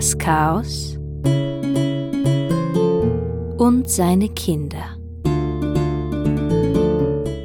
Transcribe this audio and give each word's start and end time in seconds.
das 0.00 0.16
Chaos 0.16 0.96
und 3.58 3.84
seine 3.86 4.30
Kinder. 4.30 4.96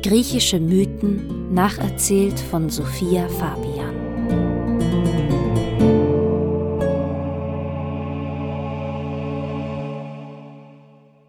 Griechische 0.01 0.62
Mythen 0.62 1.53
nacherzählt 1.53 2.39
von 2.39 2.69
Sophia 2.69 3.28
Fabian. 3.28 3.94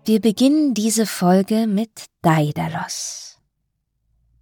Wir 0.04 0.20
beginnen 0.20 0.74
diese 0.74 1.06
Folge 1.06 1.66
mit 1.66 1.90
Daedalus. 2.22 3.25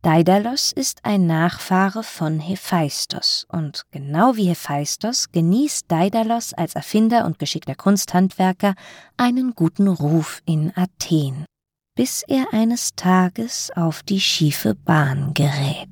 Daedalus 0.04 0.70
ist 0.70 0.98
ein 1.02 1.26
Nachfahre 1.26 2.02
von 2.02 2.38
Hephaistos 2.38 3.46
und 3.50 3.84
genau 3.90 4.36
wie 4.36 4.50
Hephaistos 4.50 5.32
genießt 5.32 5.90
Daedalus 5.90 6.52
als 6.52 6.74
Erfinder 6.74 7.24
und 7.24 7.38
geschickter 7.38 7.74
Kunsthandwerker 7.74 8.74
einen 9.16 9.54
guten 9.54 9.88
Ruf 9.88 10.42
in 10.44 10.74
Athen, 10.76 11.46
bis 11.94 12.22
er 12.28 12.52
eines 12.52 12.90
Tages 12.96 13.72
auf 13.74 14.02
die 14.02 14.20
schiefe 14.20 14.74
Bahn 14.74 15.32
gerät. 15.32 15.88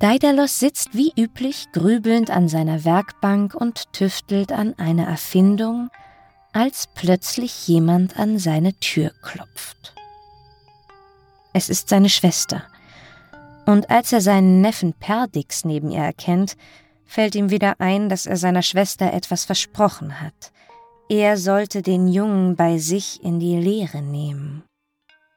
Daedalus 0.00 0.58
sitzt 0.58 0.90
wie 0.92 1.14
üblich 1.18 1.68
grübelnd 1.72 2.28
an 2.30 2.48
seiner 2.48 2.84
Werkbank 2.84 3.54
und 3.54 3.90
tüftelt 3.94 4.52
an 4.52 4.74
einer 4.78 5.06
Erfindung, 5.06 5.88
als 6.52 6.90
plötzlich 6.94 7.66
jemand 7.68 8.18
an 8.18 8.38
seine 8.38 8.74
Tür 8.74 9.12
klopft. 9.22 9.94
Es 11.52 11.68
ist 11.68 11.88
seine 11.88 12.08
Schwester. 12.08 12.62
Und 13.66 13.90
als 13.90 14.12
er 14.12 14.20
seinen 14.20 14.60
Neffen 14.60 14.94
Perdix 14.94 15.64
neben 15.64 15.90
ihr 15.90 16.02
erkennt, 16.02 16.56
fällt 17.04 17.34
ihm 17.34 17.50
wieder 17.50 17.74
ein, 17.78 18.08
dass 18.08 18.26
er 18.26 18.36
seiner 18.36 18.62
Schwester 18.62 19.12
etwas 19.12 19.44
versprochen 19.44 20.20
hat. 20.20 20.52
Er 21.08 21.36
sollte 21.36 21.82
den 21.82 22.08
Jungen 22.08 22.56
bei 22.56 22.78
sich 22.78 23.22
in 23.22 23.38
die 23.38 23.56
Lehre 23.56 24.00
nehmen. 24.00 24.64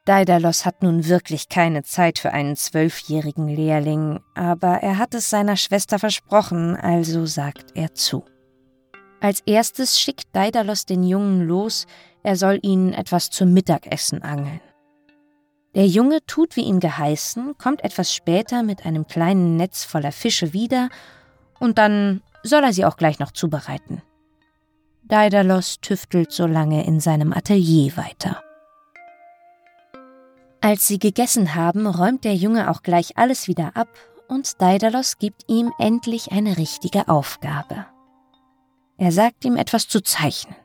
Daedalus 0.06 0.64
hat 0.64 0.82
nun 0.82 1.06
wirklich 1.08 1.48
keine 1.48 1.82
Zeit 1.82 2.18
für 2.18 2.32
einen 2.32 2.56
zwölfjährigen 2.56 3.48
Lehrling, 3.48 4.20
aber 4.34 4.78
er 4.82 4.98
hat 4.98 5.14
es 5.14 5.28
seiner 5.28 5.56
Schwester 5.56 5.98
versprochen, 5.98 6.76
also 6.76 7.26
sagt 7.26 7.72
er 7.74 7.92
zu. 7.92 8.24
Als 9.20 9.40
erstes 9.46 10.00
schickt 10.00 10.28
Daedalus 10.32 10.86
den 10.86 11.02
Jungen 11.02 11.46
los, 11.46 11.86
er 12.22 12.36
soll 12.36 12.60
ihnen 12.62 12.92
etwas 12.92 13.30
zum 13.30 13.52
Mittagessen 13.52 14.22
angeln. 14.22 14.60
Der 15.76 15.86
Junge 15.86 16.24
tut 16.24 16.56
wie 16.56 16.62
ihm 16.62 16.80
geheißen, 16.80 17.58
kommt 17.58 17.84
etwas 17.84 18.14
später 18.14 18.62
mit 18.62 18.86
einem 18.86 19.06
kleinen 19.06 19.56
Netz 19.56 19.84
voller 19.84 20.10
Fische 20.10 20.54
wieder, 20.54 20.88
und 21.60 21.76
dann 21.76 22.22
soll 22.42 22.64
er 22.64 22.72
sie 22.72 22.86
auch 22.86 22.96
gleich 22.96 23.18
noch 23.18 23.30
zubereiten. 23.30 24.00
Daedalus 25.02 25.78
tüftelt 25.82 26.32
so 26.32 26.46
lange 26.46 26.86
in 26.86 26.98
seinem 26.98 27.34
Atelier 27.34 27.94
weiter. 27.98 28.42
Als 30.62 30.88
sie 30.88 30.98
gegessen 30.98 31.54
haben, 31.54 31.86
räumt 31.86 32.24
der 32.24 32.34
Junge 32.34 32.70
auch 32.70 32.82
gleich 32.82 33.18
alles 33.18 33.46
wieder 33.46 33.76
ab 33.76 33.88
und 34.28 34.62
Daedalus 34.62 35.18
gibt 35.18 35.44
ihm 35.46 35.74
endlich 35.78 36.32
eine 36.32 36.56
richtige 36.56 37.06
Aufgabe. 37.06 37.84
Er 38.96 39.12
sagt 39.12 39.44
ihm 39.44 39.56
etwas 39.56 39.88
zu 39.88 40.00
zeichnen. 40.00 40.56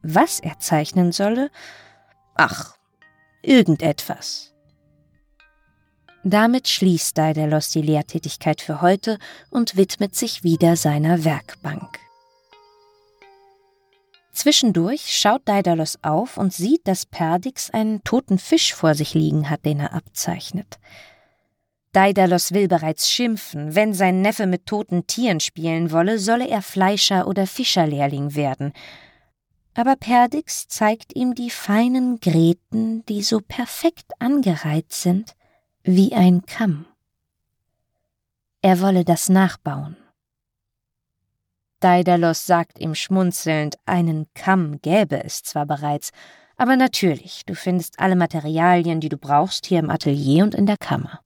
Was 0.00 0.38
er 0.38 0.60
zeichnen 0.60 1.10
solle? 1.10 1.50
Ach, 2.36 2.76
irgendetwas. 3.42 4.52
Damit 6.24 6.68
schließt 6.68 7.18
Daedalus 7.18 7.70
die 7.70 7.82
Lehrtätigkeit 7.82 8.60
für 8.60 8.80
heute 8.80 9.18
und 9.50 9.76
widmet 9.76 10.14
sich 10.14 10.44
wieder 10.44 10.76
seiner 10.76 11.24
Werkbank. 11.24 11.98
Zwischendurch 14.32 15.12
schaut 15.12 15.42
Daedalus 15.44 15.98
auf 16.02 16.38
und 16.38 16.52
sieht, 16.54 16.86
dass 16.88 17.06
Perdix 17.06 17.70
einen 17.70 18.02
toten 18.02 18.38
Fisch 18.38 18.72
vor 18.72 18.94
sich 18.94 19.14
liegen 19.14 19.50
hat, 19.50 19.64
den 19.64 19.80
er 19.80 19.92
abzeichnet. 19.92 20.78
Daedalus 21.92 22.52
will 22.52 22.68
bereits 22.68 23.10
schimpfen, 23.10 23.74
wenn 23.74 23.92
sein 23.92 24.22
Neffe 24.22 24.46
mit 24.46 24.64
toten 24.64 25.06
Tieren 25.06 25.40
spielen 25.40 25.90
wolle, 25.92 26.18
solle 26.18 26.48
er 26.48 26.62
Fleischer 26.62 27.26
oder 27.26 27.46
Fischerlehrling 27.46 28.34
werden, 28.34 28.72
aber 29.74 29.96
Perdix 29.96 30.68
zeigt 30.68 31.16
ihm 31.16 31.34
die 31.34 31.50
feinen 31.50 32.20
Gräten, 32.20 33.04
die 33.06 33.22
so 33.22 33.40
perfekt 33.40 34.12
angereiht 34.18 34.92
sind 34.92 35.34
wie 35.82 36.12
ein 36.12 36.44
Kamm. 36.46 36.86
Er 38.60 38.80
wolle 38.80 39.04
das 39.04 39.28
nachbauen. 39.28 39.96
Daedalus 41.80 42.46
sagt 42.46 42.78
ihm 42.78 42.94
schmunzelnd, 42.94 43.76
einen 43.86 44.28
Kamm 44.34 44.80
gäbe 44.82 45.24
es 45.24 45.42
zwar 45.42 45.66
bereits, 45.66 46.12
aber 46.56 46.76
natürlich, 46.76 47.44
du 47.44 47.56
findest 47.56 47.98
alle 47.98 48.14
Materialien, 48.14 49.00
die 49.00 49.08
du 49.08 49.16
brauchst, 49.16 49.66
hier 49.66 49.80
im 49.80 49.90
Atelier 49.90 50.44
und 50.44 50.54
in 50.54 50.66
der 50.66 50.76
Kammer. 50.76 51.21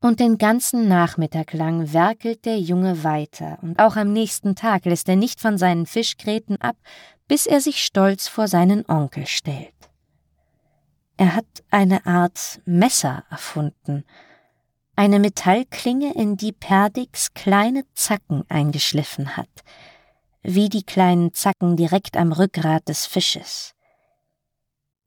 Und 0.00 0.20
den 0.20 0.38
ganzen 0.38 0.88
Nachmittag 0.88 1.52
lang 1.52 1.92
werkelt 1.92 2.44
der 2.44 2.58
Junge 2.58 3.02
weiter, 3.02 3.58
und 3.62 3.78
auch 3.78 3.96
am 3.96 4.12
nächsten 4.12 4.54
Tag 4.54 4.84
lässt 4.84 5.08
er 5.08 5.16
nicht 5.16 5.40
von 5.40 5.58
seinen 5.58 5.86
Fischgräten 5.86 6.60
ab, 6.60 6.76
bis 7.28 7.46
er 7.46 7.60
sich 7.60 7.84
stolz 7.84 8.28
vor 8.28 8.46
seinen 8.46 8.84
Onkel 8.88 9.26
stellt. 9.26 9.72
Er 11.16 11.34
hat 11.34 11.46
eine 11.70 12.04
Art 12.04 12.60
Messer 12.66 13.24
erfunden, 13.30 14.04
eine 14.96 15.18
Metallklinge, 15.18 16.14
in 16.14 16.36
die 16.36 16.52
Perdix 16.52 17.32
kleine 17.34 17.84
Zacken 17.94 18.44
eingeschliffen 18.48 19.36
hat, 19.36 19.48
wie 20.42 20.68
die 20.68 20.84
kleinen 20.84 21.32
Zacken 21.32 21.76
direkt 21.76 22.16
am 22.16 22.32
Rückgrat 22.32 22.88
des 22.88 23.06
Fisches. 23.06 23.74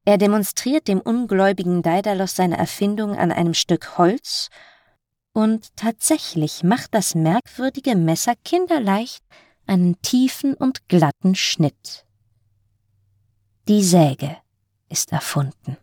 Er 0.06 0.18
demonstriert 0.18 0.88
dem 0.88 1.00
ungläubigen 1.00 1.84
Daedalus 1.84 2.36
seine 2.36 2.58
Erfindung 2.58 3.16
an 3.16 3.32
einem 3.32 3.54
Stück 3.54 3.98
Holz 3.98 4.50
und 5.40 5.74
tatsächlich 5.78 6.64
macht 6.64 6.94
das 6.94 7.16
merkwürdige 7.16 7.96
Messer 7.96 8.34
kinderleicht 8.44 9.24
einen 9.68 10.02
tiefen 10.02 10.54
und 10.54 10.90
glatten 10.90 11.34
Schnitt. 11.34 12.04
Die 13.70 13.82
Säge 13.82 14.36
ist 14.90 15.14
erfunden. 15.14 15.78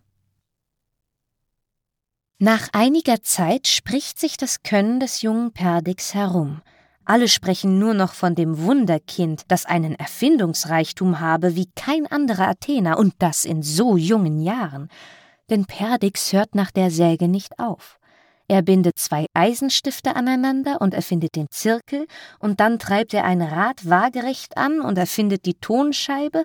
Nach 2.38 2.68
einiger 2.74 3.22
Zeit 3.22 3.66
spricht 3.66 4.18
sich 4.18 4.36
das 4.36 4.62
Können 4.62 5.00
des 5.00 5.22
jungen 5.22 5.52
Perdix 5.52 6.12
herum. 6.12 6.60
Alle 7.06 7.26
sprechen 7.26 7.78
nur 7.78 7.94
noch 7.94 8.12
von 8.12 8.34
dem 8.34 8.58
Wunderkind, 8.58 9.44
das 9.48 9.64
einen 9.64 9.94
Erfindungsreichtum 9.94 11.20
habe 11.20 11.56
wie 11.56 11.70
kein 11.74 12.06
anderer 12.06 12.48
Athener 12.48 12.98
und 12.98 13.14
das 13.20 13.46
in 13.46 13.62
so 13.62 13.96
jungen 13.96 14.38
Jahren. 14.42 14.90
Denn 15.48 15.64
Perdix 15.64 16.34
hört 16.34 16.54
nach 16.54 16.70
der 16.70 16.90
Säge 16.90 17.26
nicht 17.26 17.58
auf. 17.58 17.98
Er 18.48 18.62
bindet 18.62 18.98
zwei 18.98 19.26
Eisenstifte 19.34 20.14
aneinander 20.14 20.80
und 20.80 20.94
erfindet 20.94 21.34
den 21.34 21.50
Zirkel, 21.50 22.06
und 22.38 22.60
dann 22.60 22.78
treibt 22.78 23.12
er 23.12 23.24
ein 23.24 23.42
Rad 23.42 23.88
waagerecht 23.88 24.56
an 24.56 24.80
und 24.80 24.98
erfindet 24.98 25.46
die 25.46 25.54
Tonscheibe, 25.54 26.44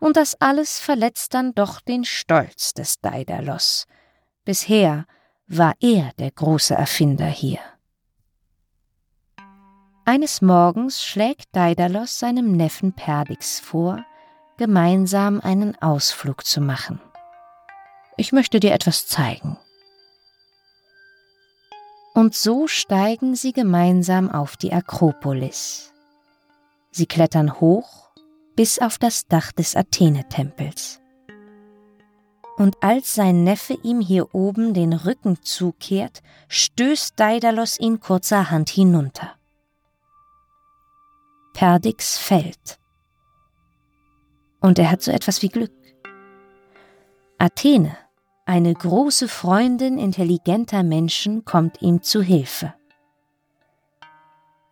und 0.00 0.16
das 0.16 0.40
alles 0.40 0.80
verletzt 0.80 1.34
dann 1.34 1.54
doch 1.54 1.80
den 1.80 2.04
Stolz 2.04 2.74
des 2.74 3.00
Daedalus. 3.00 3.86
Bisher 4.44 5.06
war 5.46 5.74
er 5.80 6.10
der 6.18 6.30
große 6.30 6.74
Erfinder 6.74 7.26
hier. 7.26 7.60
Eines 10.04 10.40
Morgens 10.42 11.04
schlägt 11.04 11.54
Daedalus 11.54 12.18
seinem 12.18 12.52
Neffen 12.52 12.92
Perdix 12.94 13.60
vor, 13.60 14.04
gemeinsam 14.56 15.40
einen 15.40 15.80
Ausflug 15.80 16.44
zu 16.44 16.60
machen. 16.60 17.00
Ich 18.16 18.32
möchte 18.32 18.58
dir 18.58 18.72
etwas 18.72 19.06
zeigen. 19.06 19.56
Und 22.20 22.34
so 22.34 22.66
steigen 22.66 23.34
sie 23.34 23.54
gemeinsam 23.54 24.30
auf 24.30 24.58
die 24.58 24.74
Akropolis. 24.74 25.94
Sie 26.90 27.06
klettern 27.06 27.60
hoch 27.60 28.10
bis 28.54 28.78
auf 28.78 28.98
das 28.98 29.26
Dach 29.26 29.52
des 29.52 29.74
Athene-Tempels. 29.74 31.00
Und 32.58 32.76
als 32.82 33.14
sein 33.14 33.42
Neffe 33.42 33.72
ihm 33.82 34.02
hier 34.02 34.34
oben 34.34 34.74
den 34.74 34.92
Rücken 34.92 35.42
zukehrt, 35.42 36.20
stößt 36.48 37.18
Daedalus 37.18 37.80
ihn 37.80 38.00
kurzerhand 38.00 38.68
hinunter. 38.68 39.32
Perdix 41.54 42.18
fällt. 42.18 42.78
Und 44.60 44.78
er 44.78 44.90
hat 44.90 45.00
so 45.00 45.10
etwas 45.10 45.40
wie 45.40 45.48
Glück. 45.48 45.72
Athene 47.38 47.96
eine 48.50 48.74
große 48.74 49.28
Freundin 49.28 49.96
intelligenter 49.96 50.82
Menschen 50.82 51.44
kommt 51.44 51.80
ihm 51.82 52.02
zu 52.02 52.20
Hilfe. 52.20 52.74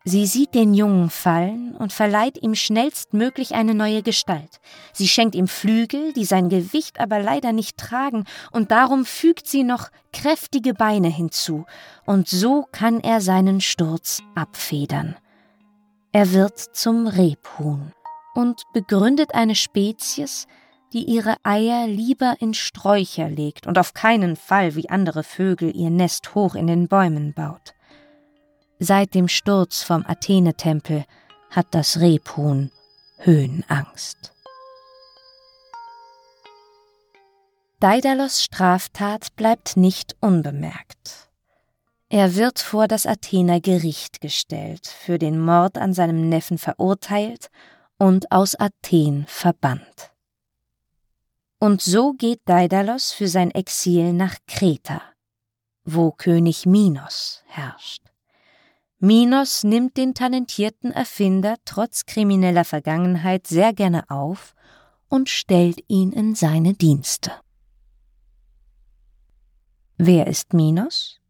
Sie 0.03 0.27
sieht 0.27 0.53
den 0.53 0.75
Jungen 0.75 1.11
fallen 1.11 1.77
und 1.77 1.93
verleiht 1.93 2.43
ihm 2.43 2.57
schnellstmöglich 2.57 3.55
eine 3.55 3.77
neue 3.77 4.03
Gestalt. 4.03 4.59
Sie 4.93 5.07
schenkt 5.07 5.37
ihm 5.37 5.47
Flügel, 5.47 6.13
die 6.13 6.25
sein 6.25 6.49
Gewicht 6.49 6.99
aber 6.99 7.21
leider 7.21 7.53
nicht 7.53 7.77
tragen, 7.77 8.25
und 8.51 8.73
darum 8.73 9.05
fügt 9.05 9.47
sie 9.47 9.63
noch 9.63 9.91
kräftige 10.13 10.75
Beine 10.75 11.09
hinzu, 11.09 11.65
und 12.05 12.27
so 12.27 12.67
kann 12.73 12.99
er 12.99 13.21
seinen 13.21 13.61
Sturz 13.61 14.23
abfedern. 14.35 15.15
Er 16.11 16.33
wird 16.33 16.59
zum 16.59 17.07
Rebhuhn 17.07 17.93
und 18.35 18.61
begründet 18.73 19.37
eine 19.37 19.55
Spezies, 19.55 20.49
die 20.93 21.05
ihre 21.05 21.37
Eier 21.43 21.87
lieber 21.87 22.37
in 22.41 22.55
Sträucher 22.55 23.29
legt 23.29 23.67
und 23.67 23.79
auf 23.79 23.95
keinen 23.95 24.37
Fall 24.37 24.75
wie 24.75 24.89
andere 24.89 25.23
Vögel 25.23 25.75
ihr 25.75 25.91
Nest 25.91 26.35
hoch 26.35 26.55
in 26.55 26.67
den 26.67 26.89
Bäumen 26.89 27.35
baut. 27.35 27.75
Seit 28.79 29.15
dem 29.15 29.29
Sturz 29.29 29.83
vom 29.83 30.05
Athenetempel 30.07 31.05
hat 31.51 31.67
das 31.73 32.01
Rebhuhn 32.01 32.71
Höhenangst. 33.19 34.33
Daidalos 37.81 38.43
Straftat 38.43 39.35
bleibt 39.37 39.77
nicht 39.77 40.17
unbemerkt. 40.21 41.29
Er 42.09 42.35
wird 42.37 42.59
vor 42.59 42.89
das 42.89 43.07
Athener 43.07 43.61
Gericht 43.61 44.21
gestellt, 44.21 44.87
für 44.87 45.19
den 45.19 45.39
Mord 45.39 45.77
an 45.77 45.93
seinem 45.93 46.29
Neffen 46.29 46.59
verurteilt 46.59 47.51
und 47.99 48.33
aus 48.33 48.55
Athen 48.55 49.27
verbannt. 49.29 50.13
Und 51.61 51.83
so 51.83 52.13
geht 52.13 52.41
Daidalos 52.45 53.13
für 53.13 53.27
sein 53.27 53.51
Exil 53.51 54.13
nach 54.13 54.37
Kreta, 54.47 55.03
wo 55.85 56.13
König 56.13 56.67
Minos 56.67 57.43
herrscht. 57.47 58.03
Minos 59.01 59.65
nimmt 59.65 59.97
den 59.97 60.15
talentierten 60.15 60.93
Erfinder 60.93 61.57
trotz 61.65 62.07
krimineller 62.07 62.65
Vergangenheit 62.65 63.47
sehr 63.47 63.73
gerne 63.73 64.09
auf 64.09 64.55
und 65.09 65.29
stellt 65.29 65.83
ihn 65.89 66.13
in 66.13 66.35
seine 66.35 66.75
Dienste. 66.75 67.33
Wer 69.97 70.29
ist 70.29 70.53
Minos? 70.53 71.21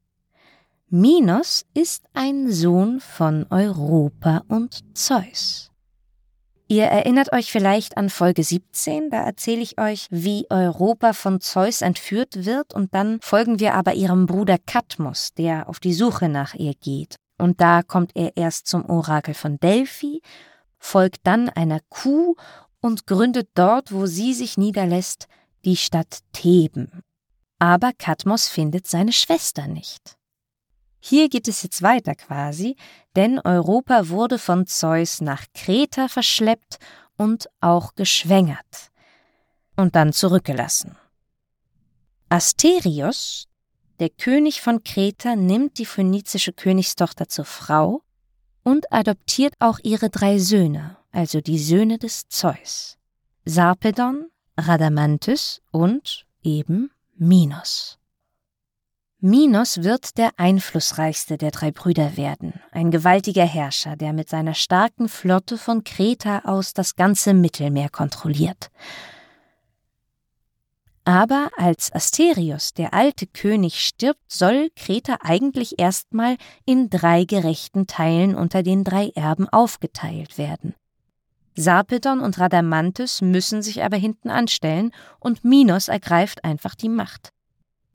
Minos 0.91 1.65
ist 1.73 2.05
ein 2.13 2.51
Sohn 2.51 3.01
von 3.01 3.47
Europa 3.51 4.45
und 4.49 4.85
Zeus. 4.97 5.71
Ihr 6.71 6.85
erinnert 6.85 7.33
euch 7.33 7.51
vielleicht 7.51 7.97
an 7.97 8.11
Folge 8.11 8.45
17, 8.45 9.09
da 9.09 9.23
erzähle 9.23 9.63
ich 9.63 9.81
euch, 9.81 10.07
wie 10.11 10.47
Europa 10.51 11.15
von 11.15 11.41
Zeus 11.41 11.81
entführt 11.81 12.45
wird 12.45 12.75
und 12.75 12.93
dann 12.93 13.21
folgen 13.23 13.59
wir 13.59 13.73
aber 13.73 13.95
ihrem 13.95 14.27
Bruder 14.27 14.59
Kadmos, 14.59 15.33
der 15.33 15.67
auf 15.71 15.81
die 15.81 15.95
Suche 15.95 16.29
nach 16.29 16.53
ihr 16.53 16.75
geht 16.75 17.17
und 17.39 17.63
da 17.63 17.83
kommt 17.83 18.11
er 18.15 18.37
erst 18.37 18.67
zum 18.67 18.85
Orakel 18.85 19.33
von 19.33 19.59
Delphi, 19.59 20.21
folgt 20.79 21.21
dann 21.27 21.49
einer 21.49 21.81
Kuh 21.89 22.37
und 22.83 23.07
gründet 23.07 23.49
dort, 23.55 23.91
wo 23.91 24.05
sie 24.05 24.35
sich 24.35 24.59
niederlässt, 24.59 25.27
die 25.65 25.77
Stadt 25.77 26.19
Theben. 26.35 27.03
Aber 27.59 27.93
Kadmos 27.97 28.49
findet 28.49 28.87
seine 28.87 29.13
Schwester 29.13 29.67
nicht. 29.69 30.18
Hier 31.01 31.29
geht 31.29 31.49
es 31.49 31.63
jetzt 31.63 31.83
weiter 31.83 32.15
quasi, 32.15 32.77
denn 33.17 33.39
Europa 33.39 34.09
wurde 34.09 34.39
von 34.39 34.67
Zeus 34.67 35.21
nach 35.21 35.45
Kreta 35.55 36.09
verschleppt 36.09 36.79
und 37.17 37.49
auch 37.61 37.95
geschwängert 37.95 38.91
und 39.77 39.95
dann 39.95 40.13
zurückgelassen. 40.13 40.97
Asterios, 42.29 43.47
der 44.01 44.11
König 44.11 44.61
von 44.61 44.85
Kreta 44.85 45.35
nimmt 45.35 45.79
die 45.79 45.87
phönizische 45.87 46.53
Königstochter 46.53 47.29
zur 47.29 47.45
Frau 47.45 48.03
und 48.63 48.93
adoptiert 48.93 49.55
auch 49.61 49.79
ihre 49.83 50.11
drei 50.11 50.39
Söhne, 50.39 50.97
also 51.11 51.41
die 51.41 51.59
Söhne 51.59 51.99
des 51.99 52.29
Zeus. 52.29 52.99
Sarpedon, 53.45 54.31
Radamanthys 54.57 55.63
und 55.71 56.27
eben 56.43 56.91
Minos. 57.17 57.98
Minos 59.21 59.83
wird 59.83 60.17
der 60.17 60.31
einflussreichste 60.37 61.39
der 61.39 61.51
drei 61.51 61.73
Brüder 61.73 62.17
werden, 62.17 62.61
ein 62.71 62.93
gewaltiger 62.93 63.45
Herrscher, 63.45 63.97
der 63.97 64.13
mit 64.13 64.29
seiner 64.29 64.55
starken 64.55 65.09
Flotte 65.09 65.59
von 65.59 65.83
Kreta 65.83 66.43
aus 66.45 66.73
das 66.73 66.95
ganze 66.95 67.35
Mittelmeer 67.35 67.89
kontrolliert. 67.89 68.71
Aber 71.05 71.51
als 71.57 71.93
Asterios, 71.93 72.75
der 72.75 72.95
alte 72.95 73.27
König, 73.27 73.85
stirbt, 73.85 74.21
soll 74.29 74.71
Kreta 74.77 75.17
eigentlich 75.21 75.81
erstmal 75.81 76.37
in 76.65 76.89
drei 76.89 77.25
gerechten 77.25 77.89
Teilen 77.89 78.37
unter 78.37 78.63
den 78.63 78.85
drei 78.85 79.09
Erben 79.17 79.49
aufgeteilt 79.49 80.39
werden. 80.39 80.77
Sarpedon 81.57 82.21
und 82.21 82.39
Radamanthys 82.39 83.21
müssen 83.21 83.63
sich 83.63 83.83
aber 83.83 83.97
hinten 83.97 84.31
anstellen 84.31 84.93
und 85.19 85.43
Minos 85.45 85.89
ergreift 85.89 86.45
einfach 86.45 86.77
die 86.77 86.89
Macht. 86.89 87.33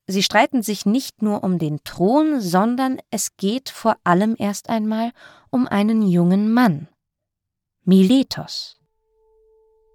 Sie 0.06 0.22
streiten 0.22 0.62
sich 0.62 0.84
nicht 0.84 1.22
nur 1.22 1.42
um 1.42 1.58
den 1.58 1.82
Thron, 1.82 2.40
sondern 2.40 2.98
es 3.10 3.36
geht 3.36 3.70
vor 3.70 3.96
allem 4.04 4.36
erst 4.38 4.68
einmal 4.68 5.12
um 5.50 5.66
einen 5.66 6.02
jungen 6.02 6.52
Mann. 6.52 6.88
Miletos. 7.84 8.78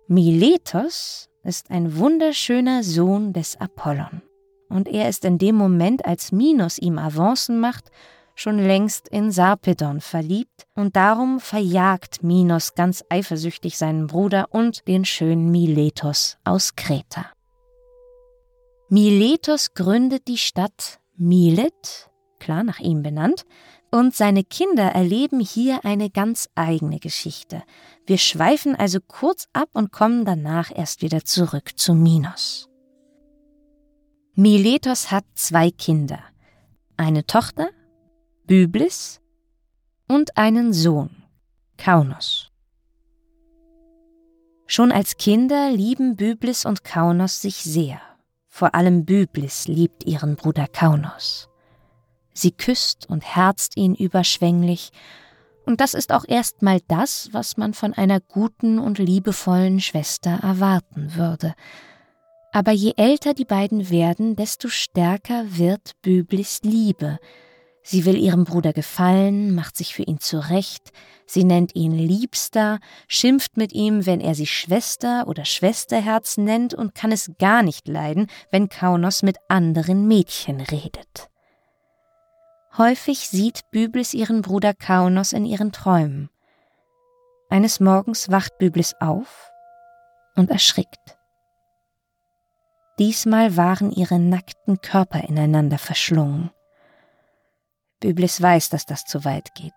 Miletos 0.07 1.29
ist 1.43 1.69
ein 1.69 1.97
wunderschöner 1.97 2.83
Sohn 2.83 3.33
des 3.33 3.59
Apollon. 3.59 4.21
Und 4.69 4.87
er 4.87 5.09
ist 5.09 5.25
in 5.25 5.37
dem 5.37 5.55
Moment, 5.55 6.05
als 6.05 6.31
Minos 6.31 6.77
ihm 6.79 6.97
Avancen 6.97 7.59
macht, 7.59 7.91
schon 8.35 8.57
längst 8.57 9.09
in 9.09 9.31
Sarpedon 9.31 10.01
verliebt 10.01 10.65
und 10.75 10.95
darum 10.95 11.39
verjagt 11.39 12.23
Minos 12.23 12.73
ganz 12.73 13.03
eifersüchtig 13.09 13.77
seinen 13.77 14.07
Bruder 14.07 14.47
und 14.51 14.87
den 14.87 15.05
schönen 15.05 15.51
Miletos 15.51 16.37
aus 16.43 16.75
Kreta. 16.75 17.25
Miletos 18.91 19.75
gründet 19.75 20.27
die 20.27 20.39
Stadt 20.39 20.99
Milet, 21.15 22.09
klar 22.39 22.63
nach 22.63 22.79
ihm 22.79 23.03
benannt, 23.03 23.45
und 23.91 24.15
seine 24.15 24.43
Kinder 24.43 24.83
erleben 24.83 25.39
hier 25.39 25.85
eine 25.85 26.09
ganz 26.09 26.49
eigene 26.55 26.99
Geschichte. 26.99 27.61
Wir 28.07 28.17
schweifen 28.17 28.75
also 28.75 28.99
kurz 28.99 29.47
ab 29.53 29.69
und 29.73 29.91
kommen 29.91 30.25
danach 30.25 30.75
erst 30.75 31.03
wieder 31.03 31.23
zurück 31.23 31.77
zu 31.77 31.93
Minos. 31.93 32.67
Miletos 34.33 35.11
hat 35.11 35.25
zwei 35.35 35.69
Kinder, 35.69 36.23
eine 36.97 37.27
Tochter, 37.27 37.69
Byblis, 38.45 39.21
und 40.07 40.35
einen 40.35 40.73
Sohn, 40.73 41.11
Kaunos. 41.77 42.49
Schon 44.65 44.91
als 44.91 45.17
Kinder 45.17 45.69
lieben 45.69 46.15
Byblis 46.15 46.65
und 46.65 46.83
Kaunos 46.83 47.41
sich 47.41 47.57
sehr. 47.57 48.01
Vor 48.59 48.75
allem 48.75 49.05
Byblis 49.05 49.69
liebt 49.69 50.05
ihren 50.05 50.35
Bruder 50.35 50.67
Kaunos. 50.67 51.47
Sie 52.33 52.51
küsst 52.51 53.09
und 53.09 53.23
herzt 53.23 53.77
ihn 53.77 53.95
überschwänglich, 53.95 54.91
und 55.65 55.79
das 55.79 55.93
ist 55.93 56.11
auch 56.11 56.25
erstmal 56.27 56.81
das, 56.89 57.29
was 57.31 57.55
man 57.55 57.73
von 57.73 57.93
einer 57.93 58.19
guten 58.19 58.77
und 58.77 58.99
liebevollen 58.99 59.79
Schwester 59.79 60.39
erwarten 60.43 61.15
würde. 61.15 61.55
Aber 62.51 62.73
je 62.73 62.95
älter 62.97 63.33
die 63.33 63.45
beiden 63.45 63.89
werden, 63.89 64.35
desto 64.35 64.67
stärker 64.67 65.45
wird 65.57 65.93
Büblis 66.01 66.59
Liebe. 66.61 67.17
Sie 67.91 68.05
will 68.05 68.17
ihrem 68.17 68.43
Bruder 68.43 68.71
gefallen, 68.71 69.55
macht 69.55 69.75
sich 69.75 69.95
für 69.95 70.03
ihn 70.03 70.19
zurecht, 70.19 70.91
sie 71.25 71.43
nennt 71.43 71.73
ihn 71.73 71.91
Liebster, 71.91 72.77
schimpft 73.07 73.57
mit 73.57 73.73
ihm, 73.73 74.05
wenn 74.05 74.21
er 74.21 74.35
sie 74.35 74.45
Schwester 74.45 75.27
oder 75.27 75.43
Schwesterherz 75.43 76.37
nennt 76.37 76.75
und 76.75 76.93
kann 76.93 77.11
es 77.11 77.31
gar 77.39 77.63
nicht 77.63 77.87
leiden, 77.87 78.27
wenn 78.51 78.69
Kaunos 78.69 79.23
mit 79.23 79.37
anderen 79.47 80.07
Mädchen 80.07 80.61
redet. 80.61 81.31
Häufig 82.77 83.27
sieht 83.27 83.61
Byblis 83.71 84.13
ihren 84.13 84.43
Bruder 84.43 84.75
Kaunos 84.75 85.33
in 85.33 85.47
ihren 85.47 85.71
Träumen. 85.71 86.29
Eines 87.49 87.79
Morgens 87.79 88.29
wacht 88.29 88.55
Byblis 88.59 88.93
auf 88.99 89.49
und 90.35 90.51
erschrickt. 90.51 91.17
Diesmal 92.99 93.57
waren 93.57 93.91
ihre 93.91 94.19
nackten 94.19 94.79
Körper 94.79 95.27
ineinander 95.27 95.79
verschlungen. 95.79 96.51
Byblis 97.99 98.41
weiß, 98.41 98.69
dass 98.69 98.85
das 98.85 99.05
zu 99.05 99.25
weit 99.25 99.53
geht. 99.55 99.73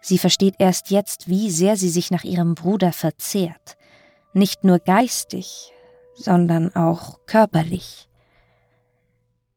Sie 0.00 0.18
versteht 0.18 0.56
erst 0.58 0.90
jetzt, 0.90 1.28
wie 1.28 1.50
sehr 1.50 1.76
sie 1.76 1.88
sich 1.88 2.10
nach 2.10 2.24
ihrem 2.24 2.54
Bruder 2.54 2.92
verzehrt, 2.92 3.76
nicht 4.32 4.64
nur 4.64 4.78
geistig, 4.78 5.72
sondern 6.14 6.74
auch 6.74 7.20
körperlich. 7.26 8.08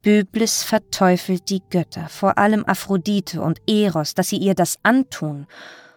Byblis 0.04 0.64
verteufelt 0.64 1.50
die 1.50 1.62
Götter, 1.70 2.08
vor 2.08 2.38
allem 2.38 2.64
Aphrodite 2.66 3.42
und 3.42 3.60
Eros, 3.68 4.14
dass 4.14 4.30
sie 4.30 4.38
ihr 4.38 4.56
das 4.56 4.78
antun, 4.84 5.48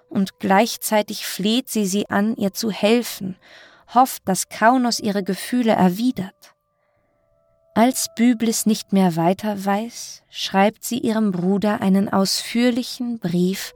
und 0.09 0.41
gleichzeitig 0.41 1.25
fleht 1.27 1.69
sie 1.69 1.87
sie 1.87 2.11
an, 2.11 2.35
ihr 2.35 2.53
zu 2.53 2.73
helfen, 2.73 3.37
hofft, 3.95 4.27
dass 4.27 4.49
Kaunos 4.49 4.99
ihre 4.99 5.23
Gefühle 5.23 5.73
erwidert. 5.73 6.57
Als 7.75 8.09
Byblis 8.17 8.67
nicht 8.67 8.93
mehr 8.93 9.17
weiter 9.17 9.65
weiß, 9.65 10.23
schreibt 10.29 10.85
sie 10.85 10.99
ihrem 10.99 11.31
Bruder 11.31 11.81
einen 11.81 12.09
ausführlichen 12.09 13.21
Brief, 13.21 13.73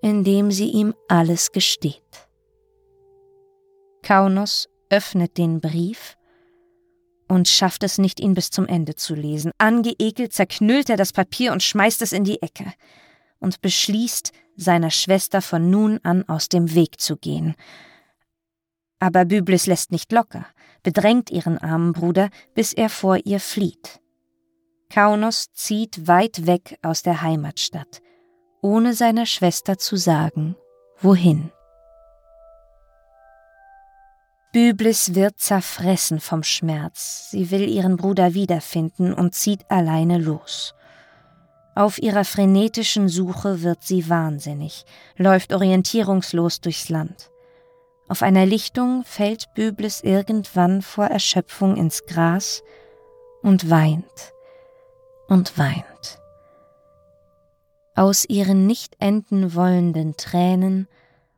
indem 0.00 0.50
sie 0.52 0.70
ihm 0.70 0.94
alles 1.08 1.50
gesteht. 1.50 2.02
Kaunos 4.02 4.68
öffnet 4.90 5.36
den 5.36 5.60
Brief 5.60 6.16
und 7.28 7.48
schafft 7.48 7.82
es 7.82 7.98
nicht, 7.98 8.20
ihn 8.20 8.34
bis 8.34 8.50
zum 8.50 8.66
Ende 8.66 8.94
zu 8.94 9.16
lesen. 9.16 9.50
Angeekelt 9.58 10.32
zerknüllt 10.32 10.88
er 10.88 10.96
das 10.96 11.12
Papier 11.12 11.52
und 11.52 11.62
schmeißt 11.62 12.02
es 12.02 12.12
in 12.12 12.22
die 12.22 12.40
Ecke 12.40 12.72
und 13.40 13.60
beschließt, 13.60 14.32
seiner 14.56 14.90
Schwester 14.90 15.42
von 15.42 15.68
nun 15.68 16.00
an 16.02 16.26
aus 16.28 16.48
dem 16.48 16.74
Weg 16.74 17.00
zu 17.00 17.16
gehen. 17.16 17.54
Aber 18.98 19.26
Byblis 19.26 19.66
lässt 19.66 19.92
nicht 19.92 20.12
locker, 20.12 20.46
bedrängt 20.86 21.32
ihren 21.32 21.58
armen 21.58 21.92
Bruder, 21.92 22.30
bis 22.54 22.72
er 22.72 22.88
vor 22.88 23.18
ihr 23.24 23.40
flieht. 23.40 24.00
Kaunos 24.88 25.52
zieht 25.52 26.06
weit 26.06 26.46
weg 26.46 26.78
aus 26.80 27.02
der 27.02 27.22
Heimatstadt, 27.22 28.00
ohne 28.62 28.94
seiner 28.94 29.26
Schwester 29.26 29.78
zu 29.78 29.96
sagen, 29.96 30.54
wohin. 31.00 31.50
Byblis 34.52 35.16
wird 35.16 35.40
zerfressen 35.40 36.20
vom 36.20 36.44
Schmerz. 36.44 37.30
Sie 37.32 37.50
will 37.50 37.68
ihren 37.68 37.96
Bruder 37.96 38.34
wiederfinden 38.34 39.12
und 39.12 39.34
zieht 39.34 39.68
alleine 39.68 40.18
los. 40.18 40.72
Auf 41.74 41.98
ihrer 41.98 42.24
frenetischen 42.24 43.08
Suche 43.08 43.62
wird 43.62 43.82
sie 43.82 44.08
wahnsinnig, 44.08 44.84
läuft 45.16 45.52
orientierungslos 45.52 46.60
durchs 46.60 46.90
Land. 46.90 47.32
Auf 48.08 48.22
einer 48.22 48.46
Lichtung 48.46 49.04
fällt 49.04 49.52
Byblis 49.54 50.02
irgendwann 50.02 50.82
vor 50.82 51.06
Erschöpfung 51.06 51.76
ins 51.76 52.06
Gras 52.06 52.62
und 53.42 53.68
weint 53.70 54.32
und 55.28 55.58
weint. 55.58 56.20
Aus 57.94 58.24
ihren 58.28 58.66
nicht 58.66 58.96
enden 59.00 59.54
wollenden 59.54 60.16
Tränen 60.16 60.86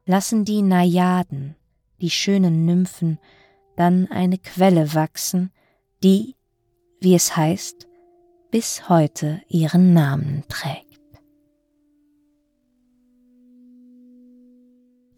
lassen 0.05 0.45
die 0.45 0.63
Najaden 0.63 1.55
die 2.01 2.11
schönen 2.11 2.65
Nymphen, 2.65 3.19
dann 3.77 4.09
eine 4.11 4.39
Quelle 4.39 4.95
wachsen, 4.95 5.53
die, 6.03 6.37
wie 7.01 7.15
es 7.15 7.37
heißt, 7.37 7.87
bis 8.51 8.89
heute 8.89 9.43
ihren 9.49 9.93
Namen 9.93 10.45
trägt. 10.49 10.88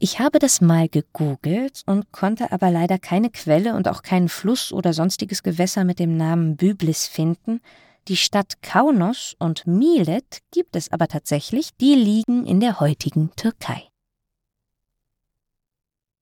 Ich 0.03 0.19
habe 0.19 0.39
das 0.39 0.63
mal 0.63 0.89
gegoogelt 0.89 1.83
und 1.85 2.11
konnte 2.11 2.53
aber 2.53 2.71
leider 2.71 2.99
keine 2.99 3.29
Quelle 3.29 3.75
und 3.75 3.87
auch 3.87 4.01
keinen 4.01 4.31
Fluss 4.31 4.73
oder 4.73 4.95
sonstiges 4.95 5.43
Gewässer 5.43 5.85
mit 5.85 5.99
dem 5.99 6.17
Namen 6.17 6.57
Byblis 6.57 7.07
finden. 7.07 7.61
Die 8.09 8.17
Stadt 8.17 8.63
Kaunos 8.63 9.37
und 9.39 9.67
Milet 9.67 10.39
gibt 10.53 10.75
es 10.75 10.91
aber 10.91 11.07
tatsächlich, 11.07 11.77
die 11.77 11.95
liegen 11.95 12.47
in 12.47 12.61
der 12.61 12.81
heutigen 12.81 13.31
Türkei. 13.37 13.83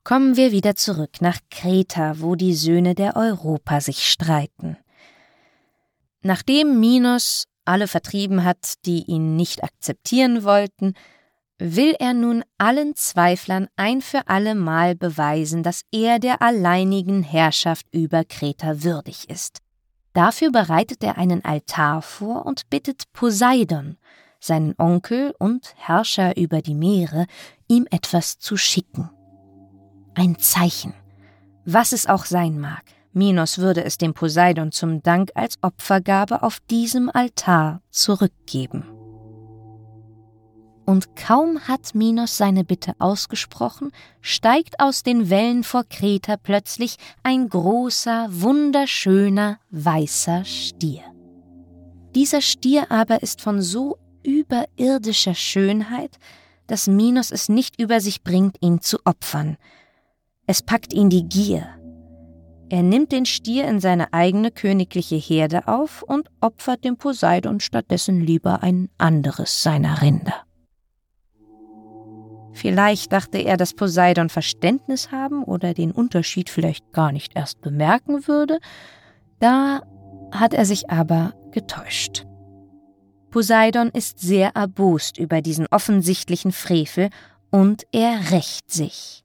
Kommen 0.02 0.36
wir 0.36 0.50
wieder 0.50 0.74
zurück 0.74 1.20
nach 1.20 1.38
Kreta, 1.48 2.18
wo 2.18 2.34
die 2.34 2.54
Söhne 2.54 2.96
der 2.96 3.14
Europa 3.14 3.80
sich 3.80 4.10
streiten. 4.10 4.76
Nachdem 6.22 6.80
Minos 6.80 7.44
alle 7.64 7.86
vertrieben 7.86 8.42
hat, 8.42 8.84
die 8.86 9.04
ihn 9.04 9.36
nicht 9.36 9.62
akzeptieren 9.62 10.42
wollten, 10.42 10.94
will 11.58 11.94
er 11.98 12.14
nun 12.14 12.44
allen 12.56 12.94
Zweiflern 12.94 13.68
ein 13.76 14.00
für 14.00 14.28
alle 14.28 14.54
Mal 14.54 14.94
beweisen, 14.94 15.62
dass 15.62 15.82
er 15.90 16.18
der 16.18 16.42
alleinigen 16.42 17.22
Herrschaft 17.22 17.86
über 17.92 18.24
Kreta 18.24 18.82
würdig 18.82 19.28
ist. 19.28 19.58
Dafür 20.12 20.50
bereitet 20.50 21.02
er 21.04 21.18
einen 21.18 21.44
Altar 21.44 22.02
vor 22.02 22.46
und 22.46 22.70
bittet 22.70 23.12
Poseidon, 23.12 23.98
seinen 24.40 24.74
Onkel 24.78 25.34
und 25.38 25.74
Herrscher 25.76 26.36
über 26.36 26.62
die 26.62 26.74
Meere, 26.74 27.26
ihm 27.68 27.86
etwas 27.90 28.38
zu 28.38 28.56
schicken 28.56 29.10
ein 30.18 30.36
Zeichen. 30.38 30.94
Was 31.64 31.92
es 31.92 32.06
auch 32.06 32.24
sein 32.24 32.58
mag, 32.58 32.82
Minos 33.12 33.58
würde 33.58 33.84
es 33.84 33.98
dem 33.98 34.14
Poseidon 34.14 34.72
zum 34.72 35.02
Dank 35.02 35.30
als 35.34 35.58
Opfergabe 35.62 36.42
auf 36.42 36.58
diesem 36.68 37.08
Altar 37.08 37.82
zurückgeben. 37.90 38.97
Und 40.88 41.16
kaum 41.16 41.60
hat 41.68 41.94
Minos 41.94 42.38
seine 42.38 42.64
Bitte 42.64 42.94
ausgesprochen, 42.98 43.92
steigt 44.22 44.80
aus 44.80 45.02
den 45.02 45.28
Wellen 45.28 45.62
vor 45.62 45.84
Kreta 45.84 46.38
plötzlich 46.38 46.96
ein 47.22 47.50
großer, 47.50 48.28
wunderschöner, 48.30 49.58
weißer 49.68 50.46
Stier. 50.46 51.02
Dieser 52.14 52.40
Stier 52.40 52.90
aber 52.90 53.22
ist 53.22 53.42
von 53.42 53.60
so 53.60 53.98
überirdischer 54.22 55.34
Schönheit, 55.34 56.16
dass 56.68 56.86
Minos 56.86 57.32
es 57.32 57.50
nicht 57.50 57.78
über 57.78 58.00
sich 58.00 58.22
bringt, 58.22 58.56
ihn 58.62 58.80
zu 58.80 58.96
opfern, 59.04 59.58
es 60.46 60.62
packt 60.62 60.94
ihn 60.94 61.10
die 61.10 61.28
Gier. 61.28 61.68
Er 62.70 62.82
nimmt 62.82 63.12
den 63.12 63.26
Stier 63.26 63.68
in 63.68 63.80
seine 63.80 64.14
eigene 64.14 64.50
königliche 64.50 65.16
Herde 65.16 65.68
auf 65.68 66.02
und 66.02 66.30
opfert 66.40 66.82
dem 66.82 66.96
Poseidon 66.96 67.60
stattdessen 67.60 68.22
lieber 68.22 68.62
ein 68.62 68.88
anderes 68.96 69.62
seiner 69.62 70.00
Rinder. 70.00 70.47
Vielleicht 72.58 73.12
dachte 73.12 73.38
er, 73.38 73.56
dass 73.56 73.72
Poseidon 73.72 74.30
Verständnis 74.30 75.12
haben 75.12 75.44
oder 75.44 75.74
den 75.74 75.92
Unterschied 75.92 76.50
vielleicht 76.50 76.92
gar 76.92 77.12
nicht 77.12 77.36
erst 77.36 77.60
bemerken 77.60 78.26
würde, 78.26 78.58
da 79.38 79.82
hat 80.32 80.54
er 80.54 80.64
sich 80.64 80.90
aber 80.90 81.34
getäuscht. 81.52 82.26
Poseidon 83.30 83.90
ist 83.90 84.18
sehr 84.18 84.56
erbost 84.56 85.18
über 85.18 85.40
diesen 85.40 85.68
offensichtlichen 85.70 86.50
Frevel 86.50 87.10
und 87.52 87.84
er 87.92 88.32
rächt 88.32 88.72
sich. 88.72 89.22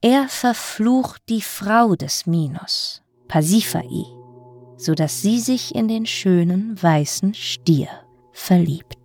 Er 0.00 0.26
verflucht 0.28 1.20
die 1.28 1.42
Frau 1.42 1.94
des 1.94 2.24
Minos, 2.24 3.02
Pasiphae, 3.28 4.06
so 4.78 4.94
dass 4.94 5.20
sie 5.20 5.40
sich 5.40 5.74
in 5.74 5.88
den 5.88 6.06
schönen 6.06 6.82
weißen 6.82 7.34
Stier 7.34 7.88
verliebt. 8.32 8.99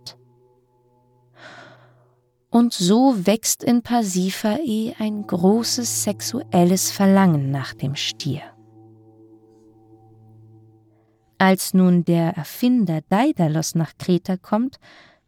Und 2.56 2.72
so 2.72 3.26
wächst 3.26 3.62
in 3.62 3.82
Pasiphae 3.82 4.94
ein 4.98 5.26
großes 5.26 6.04
sexuelles 6.04 6.90
Verlangen 6.90 7.50
nach 7.50 7.74
dem 7.74 7.94
Stier. 7.94 8.40
Als 11.36 11.74
nun 11.74 12.06
der 12.06 12.34
Erfinder 12.34 13.02
Daedalus 13.10 13.74
nach 13.74 13.92
Kreta 13.98 14.38
kommt, 14.38 14.78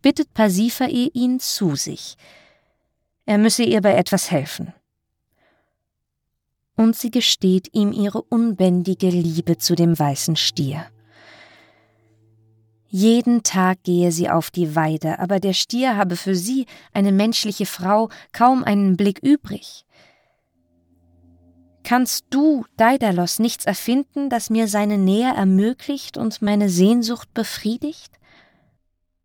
bittet 0.00 0.32
Pasiphae 0.32 1.11
ihn 1.12 1.38
zu 1.38 1.76
sich. 1.76 2.16
Er 3.26 3.37
müsse 3.37 3.62
ihr 3.62 3.82
bei 3.82 3.94
etwas 3.94 4.30
helfen 4.30 4.73
und 6.76 6.97
sie 6.97 7.11
gesteht 7.11 7.68
ihm 7.75 7.92
ihre 7.92 8.23
unbändige 8.23 9.11
Liebe 9.11 9.58
zu 9.58 9.75
dem 9.75 9.99
weißen 9.99 10.37
Stier. 10.37 10.87
Jeden 12.88 13.42
Tag 13.42 13.83
gehe 13.83 14.11
sie 14.12 14.30
auf 14.30 14.50
die 14.50 14.75
Weide, 14.75 15.18
aber 15.18 15.40
der 15.40 15.52
Stier 15.52 15.97
habe 15.97 16.16
für 16.16 16.35
sie, 16.35 16.66
eine 16.92 17.12
menschliche 17.12 17.66
Frau, 17.66 18.09
kaum 18.33 18.64
einen 18.64 18.97
Blick 18.97 19.18
übrig. 19.23 19.85
Kannst 21.85 22.26
du, 22.30 22.64
Daedalus, 22.76 23.38
nichts 23.38 23.66
erfinden, 23.66 24.30
das 24.30 24.50
mir 24.50 24.68
seine 24.68 24.99
Nähe 24.99 25.35
ermöglicht 25.35 26.16
und 26.16 26.40
meine 26.42 26.71
Sehnsucht 26.71 27.33
befriedigt? 27.35 28.18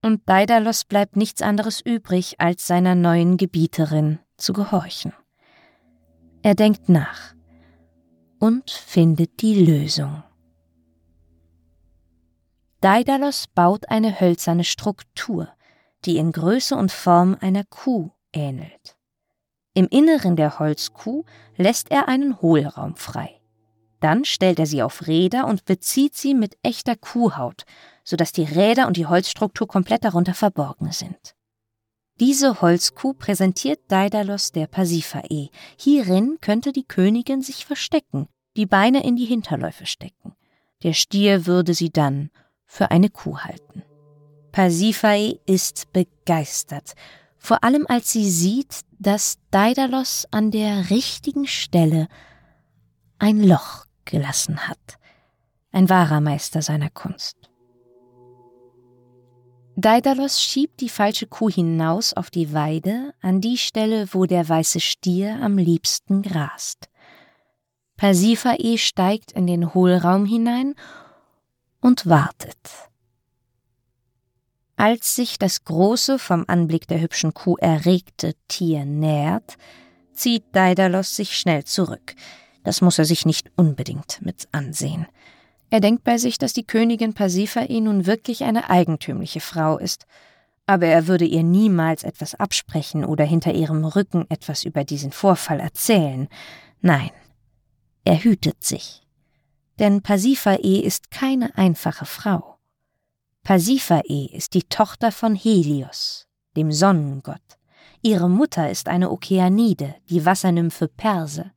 Und 0.02 0.22
Daedalus 0.28 0.84
bleibt 0.84 1.16
nichts 1.16 1.42
anderes 1.42 1.80
übrig, 1.80 2.36
als 2.40 2.68
seiner 2.68 2.96
neuen 2.96 3.38
Gebieterin 3.38 4.20
zu 4.38 4.52
gehorchen. 4.52 5.14
Er 6.42 6.56
denkt 6.56 6.90
nach 6.90 7.34
und 8.40 8.70
findet 8.70 9.42
die 9.42 9.64
Lösung. 9.64 10.24
Daedalus 12.84 13.48
baut 13.48 13.90
eine 13.90 14.20
hölzerne 14.20 14.66
Struktur, 14.66 15.48
die 16.04 16.18
in 16.18 16.34
Größe 16.34 16.76
und 16.76 16.92
Form 16.92 17.38
einer 17.40 17.64
Kuh 17.64 18.10
ähnelt. 18.34 18.98
Im 19.74 19.88
Inneren 19.88 20.36
der 20.36 20.60
Holzkuh 20.60 21.24
lässt 21.56 21.92
er 21.92 22.10
einen 22.10 22.42
Hohlraum 22.42 22.98
frei. 22.98 23.40
Dann 24.02 24.26
stellt 24.26 24.60
er 24.60 24.66
sie 24.66 24.84
auf 24.84 25.08
Räder 25.08 25.48
und 25.48 25.64
bezieht 25.64 26.18
sie 26.18 26.34
mit 26.34 26.58
echter 26.62 26.98
Kuhhaut, 26.98 27.64
sodass 28.04 28.34
die 28.34 28.44
Räder 28.44 28.88
und 28.88 28.98
die 28.98 29.06
Holzstruktur 29.06 29.66
komplett 29.66 30.04
darunter 30.04 30.34
verborgen 30.34 30.92
sind. 30.92 31.36
Diese 32.20 32.60
Holzkuh 32.60 33.14
präsentiert 33.14 33.80
Daedalus 33.88 34.52
der 34.52 34.68
Pasiphae. 34.68 35.52
Hierin 35.78 36.38
könnte 36.42 36.74
die 36.74 36.84
Königin 36.86 37.44
sich 37.44 37.66
verstecken, 37.66 38.28
die 38.58 38.66
Beine 38.66 39.06
in 39.06 39.16
die 39.16 39.24
Hinterläufe 39.24 39.86
stecken. 39.86 40.36
Der 40.84 40.92
Stier 40.92 41.46
würde 41.46 41.74
sie 41.74 41.90
dann 41.90 42.30
für 42.74 42.90
eine 42.90 43.12
Kuh 43.12 43.38
halten. 43.38 43.84
Pasiphae 44.52 45.40
ist 45.46 45.94
begeistert, 45.94 46.96
vor 47.38 47.64
allem 47.64 47.86
als 47.88 48.12
sie 48.12 48.28
sieht, 48.28 48.82
dass 48.98 49.38
Daedalus 49.52 50.26
an 50.32 50.50
der 50.50 50.90
richtigen 50.90 51.46
Stelle 51.46 52.08
ein 53.20 53.44
Loch 53.44 53.86
gelassen 54.06 54.68
hat. 54.68 54.98
Ein 55.72 55.88
wahrer 55.88 56.20
Meister 56.20 56.64
seiner 56.64 56.90
Kunst. 56.90 57.38
Daedalus 59.76 60.42
schiebt 60.42 60.82
die 60.82 60.90
falsche 60.90 61.28
Kuh 61.28 61.52
hinaus 61.52 62.14
auf 62.14 62.32
die 62.32 62.54
Weide, 62.54 63.14
an 63.22 63.40
die 63.40 63.58
Stelle, 63.58 64.08
wo 64.14 64.26
der 64.26 64.50
weiße 64.50 64.80
Stier 64.80 65.40
am 65.44 65.60
liebsten 65.60 66.24
grast. 66.24 66.90
Persiphae 67.98 68.80
steigt 68.80 69.32
in 69.34 69.46
den 69.46 69.76
Hohlraum 69.76 70.26
hinein 70.26 70.74
und 71.84 72.08
wartet. 72.08 72.58
Als 74.76 75.16
sich 75.16 75.38
das 75.38 75.66
große, 75.66 76.18
vom 76.18 76.46
Anblick 76.48 76.88
der 76.88 77.00
hübschen 77.00 77.34
Kuh 77.34 77.58
erregte 77.58 78.34
Tier 78.48 78.86
nähert, 78.86 79.58
zieht 80.14 80.44
Daedalus 80.54 81.16
sich 81.16 81.38
schnell 81.38 81.64
zurück. 81.64 82.16
Das 82.64 82.82
muss 82.82 82.98
er 82.98 83.06
sich 83.06 83.26
nicht 83.26 83.52
unbedingt 83.56 84.20
mit 84.22 84.48
ansehen. 84.52 85.06
Er 85.70 85.80
denkt 85.80 86.04
bei 86.04 86.18
sich, 86.18 86.38
dass 86.38 86.54
die 86.54 86.66
Königin 86.66 87.14
Pasiphae 87.14 87.82
nun 87.82 88.06
wirklich 88.06 88.44
eine 88.44 88.70
eigentümliche 88.70 89.42
Frau 89.42 89.78
ist, 89.78 90.06
aber 90.66 90.86
er 90.86 91.08
würde 91.08 91.26
ihr 91.26 91.44
niemals 91.44 92.04
etwas 92.04 92.36
absprechen 92.36 93.04
oder 93.04 93.26
hinter 93.26 93.54
ihrem 93.54 93.84
Rücken 93.84 94.26
etwas 94.30 94.64
über 94.64 94.84
diesen 94.86 95.12
Vorfall 95.12 95.60
erzählen. 95.60 96.30
Nein, 96.82 97.12
er 98.06 98.24
hütet 98.24 98.64
sich. 98.64 99.03
Denn 99.84 100.02
Pasiphae 100.02 100.80
ist 100.80 101.12
keine 101.12 101.58
einfache 101.58 102.06
Frau. 102.06 102.58
Pasiphae 103.44 104.30
ist 104.32 104.54
die 104.54 104.64
Tochter 104.64 105.12
von 105.12 105.36
Helios, 105.36 106.26
dem 106.56 106.72
Sonnengott. 106.72 107.42
Ihre 108.02 108.30
Mutter 108.30 108.72
ist 108.72 108.88
eine 108.88 109.12
Okeanide, 109.12 109.96
die 110.10 110.26
Wassernymphe 110.26 110.88
Perse. 110.88 111.52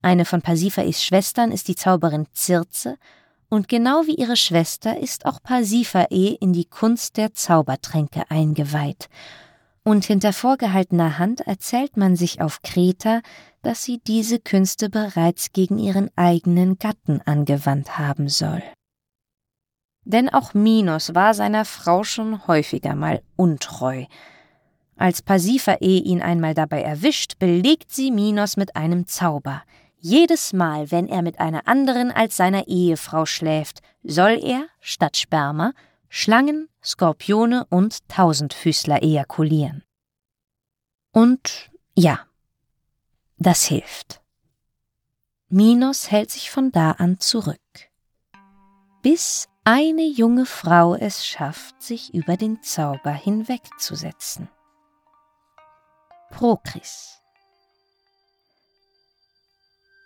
Eine 0.00 0.24
von 0.24 0.40
Pasiphaes 0.40 1.04
Schwestern 1.04 1.52
ist 1.52 1.68
die 1.68 1.74
Zauberin 1.74 2.28
Circe 2.34 2.96
und 3.50 3.68
genau 3.68 4.06
wie 4.06 4.14
ihre 4.14 4.36
Schwester 4.36 4.98
ist 4.98 5.26
auch 5.26 5.42
Pasiphae 5.42 6.38
in 6.40 6.54
die 6.54 6.64
Kunst 6.64 7.18
der 7.18 7.34
Zaubertränke 7.34 8.22
eingeweiht. 8.30 9.10
Und 9.82 10.06
hinter 10.06 10.32
vorgehaltener 10.32 11.18
Hand 11.18 11.42
erzählt 11.42 11.98
man 11.98 12.16
sich 12.16 12.40
auf 12.40 12.62
Kreta, 12.62 13.20
dass 13.64 13.82
sie 13.82 13.98
diese 13.98 14.38
Künste 14.38 14.88
bereits 14.88 15.52
gegen 15.52 15.78
ihren 15.78 16.10
eigenen 16.16 16.78
Gatten 16.78 17.20
angewandt 17.24 17.98
haben 17.98 18.28
soll. 18.28 18.62
Denn 20.04 20.28
auch 20.28 20.54
Minos 20.54 21.14
war 21.14 21.34
seiner 21.34 21.64
Frau 21.64 22.04
schon 22.04 22.46
häufiger 22.46 22.94
mal 22.94 23.22
untreu. 23.36 24.04
Als 24.96 25.22
Pasiphae 25.22 25.78
ihn 25.80 26.22
einmal 26.22 26.54
dabei 26.54 26.82
erwischt, 26.82 27.38
belegt 27.38 27.90
sie 27.90 28.10
Minos 28.12 28.56
mit 28.56 28.76
einem 28.76 29.06
Zauber– 29.06 29.62
jedes 30.06 30.52
Mal, 30.52 30.90
wenn 30.90 31.08
er 31.08 31.22
mit 31.22 31.40
einer 31.40 31.66
anderen 31.66 32.10
als 32.10 32.36
seiner 32.36 32.68
Ehefrau 32.68 33.24
schläft, 33.24 33.80
soll 34.02 34.38
er, 34.38 34.66
statt 34.78 35.16
Sperma, 35.16 35.72
Schlangen, 36.10 36.68
Skorpione 36.84 37.64
und 37.70 38.06
Tausendfüßler 38.08 39.02
ejakulieren. 39.02 39.82
Und 41.10 41.70
ja, 41.96 42.20
das 43.44 43.64
hilft. 43.64 44.22
Minos 45.48 46.10
hält 46.10 46.30
sich 46.30 46.50
von 46.50 46.72
da 46.72 46.92
an 46.92 47.20
zurück. 47.20 47.60
Bis 49.02 49.48
eine 49.64 50.02
junge 50.02 50.46
Frau 50.46 50.94
es 50.94 51.26
schafft, 51.26 51.80
sich 51.82 52.12
über 52.12 52.36
den 52.36 52.62
Zauber 52.62 53.12
hinwegzusetzen. 53.12 54.48
Prokris 56.30 57.20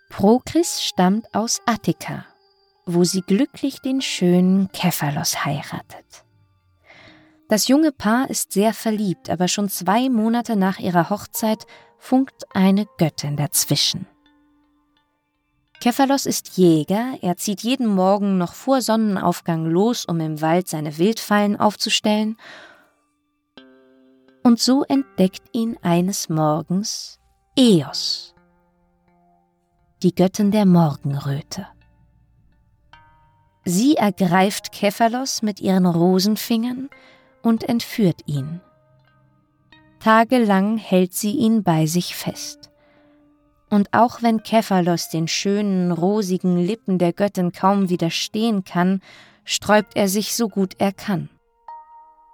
Prokris 0.09 0.83
stammt 0.83 1.33
aus 1.33 1.61
Attika, 1.65 2.25
wo 2.85 3.03
sie 3.03 3.21
glücklich 3.21 3.79
den 3.79 4.01
schönen 4.01 4.71
Kephalos 4.71 5.45
heiratet. 5.45 6.25
Das 7.47 7.67
junge 7.67 7.91
Paar 7.91 8.29
ist 8.29 8.51
sehr 8.51 8.73
verliebt, 8.73 9.29
aber 9.29 9.47
schon 9.47 9.69
zwei 9.69 10.09
Monate 10.09 10.55
nach 10.55 10.79
ihrer 10.79 11.09
Hochzeit 11.09 11.65
funkt 11.99 12.45
eine 12.55 12.87
Göttin 12.97 13.35
dazwischen. 13.35 14.07
Kephalos 15.81 16.25
ist 16.25 16.57
Jäger, 16.57 17.17
er 17.21 17.37
zieht 17.37 17.61
jeden 17.61 17.87
Morgen 17.87 18.37
noch 18.37 18.53
vor 18.53 18.81
Sonnenaufgang 18.81 19.65
los, 19.65 20.05
um 20.05 20.19
im 20.19 20.41
Wald 20.41 20.67
seine 20.67 20.97
Wildfallen 20.97 21.57
aufzustellen, 21.57 22.35
und 24.43 24.59
so 24.59 24.83
entdeckt 24.83 25.43
ihn 25.51 25.77
eines 25.81 26.27
Morgens 26.27 27.19
Eos, 27.57 28.33
die 30.01 30.15
Göttin 30.15 30.51
der 30.51 30.65
Morgenröte. 30.65 31.67
Sie 33.63 33.95
ergreift 33.95 34.71
Kephalos 34.71 35.41
mit 35.41 35.59
ihren 35.59 35.85
Rosenfingern 35.85 36.89
und 37.41 37.63
entführt 37.69 38.21
ihn. 38.25 38.61
Tagelang 39.99 40.77
hält 40.77 41.13
sie 41.13 41.31
ihn 41.31 41.63
bei 41.63 41.85
sich 41.85 42.15
fest. 42.15 42.69
Und 43.69 43.93
auch 43.93 44.21
wenn 44.21 44.43
Kephalos 44.43 45.09
den 45.09 45.27
schönen, 45.27 45.91
rosigen 45.91 46.57
Lippen 46.57 46.97
der 46.97 47.13
Göttin 47.13 47.51
kaum 47.51 47.89
widerstehen 47.89 48.63
kann, 48.63 49.01
sträubt 49.43 49.95
er 49.95 50.07
sich 50.07 50.35
so 50.35 50.47
gut 50.47 50.75
er 50.79 50.91
kann. 50.91 51.29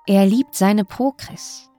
Er 0.08 0.26
liebt 0.26 0.56
seine 0.56 0.86
Prokris, 0.86 1.70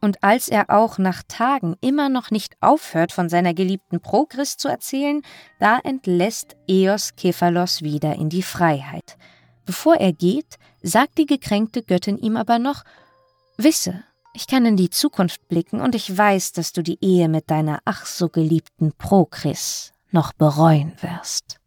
und 0.00 0.22
als 0.22 0.48
er 0.48 0.70
auch 0.70 0.98
nach 0.98 1.22
Tagen 1.26 1.76
immer 1.80 2.08
noch 2.08 2.30
nicht 2.30 2.56
aufhört, 2.60 3.12
von 3.12 3.28
seiner 3.28 3.52
geliebten 3.52 4.00
Progris 4.00 4.56
zu 4.56 4.68
erzählen, 4.68 5.22
da 5.58 5.78
entlässt 5.78 6.56
Eos 6.68 7.16
Kephalos 7.16 7.82
wieder 7.82 8.14
in 8.14 8.28
die 8.28 8.42
Freiheit. 8.42 9.16
Bevor 9.66 9.96
er 9.96 10.12
geht, 10.12 10.56
sagt 10.82 11.18
die 11.18 11.26
gekränkte 11.26 11.82
Göttin 11.82 12.16
ihm 12.16 12.36
aber 12.36 12.58
noch 12.58 12.84
Wisse, 13.56 14.04
ich 14.38 14.46
kann 14.46 14.64
in 14.66 14.76
die 14.76 14.88
Zukunft 14.88 15.48
blicken 15.48 15.80
und 15.80 15.96
ich 15.96 16.16
weiß, 16.16 16.52
dass 16.52 16.72
du 16.72 16.80
die 16.80 16.98
Ehe 17.00 17.28
mit 17.28 17.50
deiner 17.50 17.80
ach 17.84 18.06
so 18.06 18.28
geliebten 18.28 18.92
Prokris 18.92 19.92
noch 20.12 20.32
bereuen 20.32 20.92
wirst. 21.00 21.58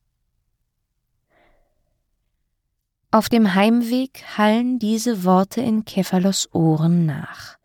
Auf 3.12 3.28
dem 3.28 3.56
Heimweg 3.56 4.24
hallen 4.38 4.80
diese 4.80 5.26
Worte 5.26 5.60
in 5.60 5.84
Kephalos 5.84 6.48
Ohren 6.54 7.06
nach. 7.06 7.58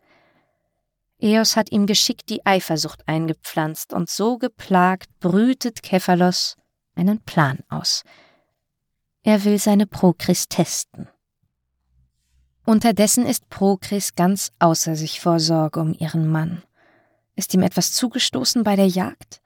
Eos 1.19 1.55
hat 1.55 1.71
ihm 1.71 1.85
geschickt 1.85 2.29
die 2.29 2.45
Eifersucht 2.45 3.07
eingepflanzt, 3.07 3.93
und 3.93 4.09
so 4.09 4.37
geplagt 4.37 5.07
brütet 5.21 5.83
Kephalos 5.83 6.57
einen 6.95 7.21
Plan 7.21 7.59
aus. 7.69 8.03
Er 9.23 9.45
will 9.45 9.57
seine 9.57 9.87
Prokris 9.87 10.49
testen. 10.49 11.07
Unterdessen 12.67 13.25
ist 13.25 13.49
Prokris 13.49 14.15
ganz 14.15 14.51
außer 14.59 14.97
sich 14.97 15.21
vor 15.21 15.39
Sorge 15.39 15.79
um 15.79 15.95
ihren 15.97 16.27
Mann. 16.27 16.63
Ist 17.37 17.53
ihm 17.53 17.61
etwas 17.61 17.93
zugestoßen 17.93 18.65
bei 18.65 18.75
der 18.75 18.87
Jagd? 18.87 19.39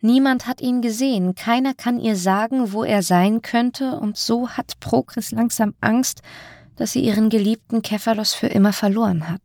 Niemand 0.00 0.46
hat 0.46 0.60
ihn 0.60 0.80
gesehen, 0.80 1.34
keiner 1.34 1.74
kann 1.74 1.98
ihr 1.98 2.14
sagen, 2.14 2.72
wo 2.72 2.84
er 2.84 3.02
sein 3.02 3.42
könnte, 3.42 3.98
und 3.98 4.16
so 4.16 4.50
hat 4.50 4.78
Prokris 4.78 5.32
langsam 5.32 5.74
Angst, 5.80 6.22
dass 6.76 6.92
sie 6.92 7.00
ihren 7.00 7.30
geliebten 7.30 7.82
Kephalos 7.82 8.32
für 8.32 8.46
immer 8.46 8.72
verloren 8.72 9.28
hat. 9.28 9.42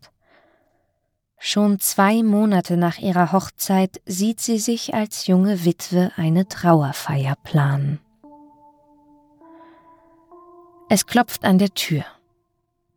Schon 1.40 1.80
zwei 1.80 2.22
Monate 2.22 2.78
nach 2.78 3.00
ihrer 3.00 3.32
Hochzeit 3.32 4.00
sieht 4.06 4.42
sie 4.42 4.60
sich 4.60 4.94
als 4.94 5.26
junge 5.26 5.66
Witwe 5.66 6.12
eine 6.18 6.48
Trauerfeier 6.48 7.36
planen. 7.44 8.00
Es 10.88 11.08
klopft 11.08 11.46
an 11.46 11.58
der 11.58 11.74
Tür. 11.74 12.06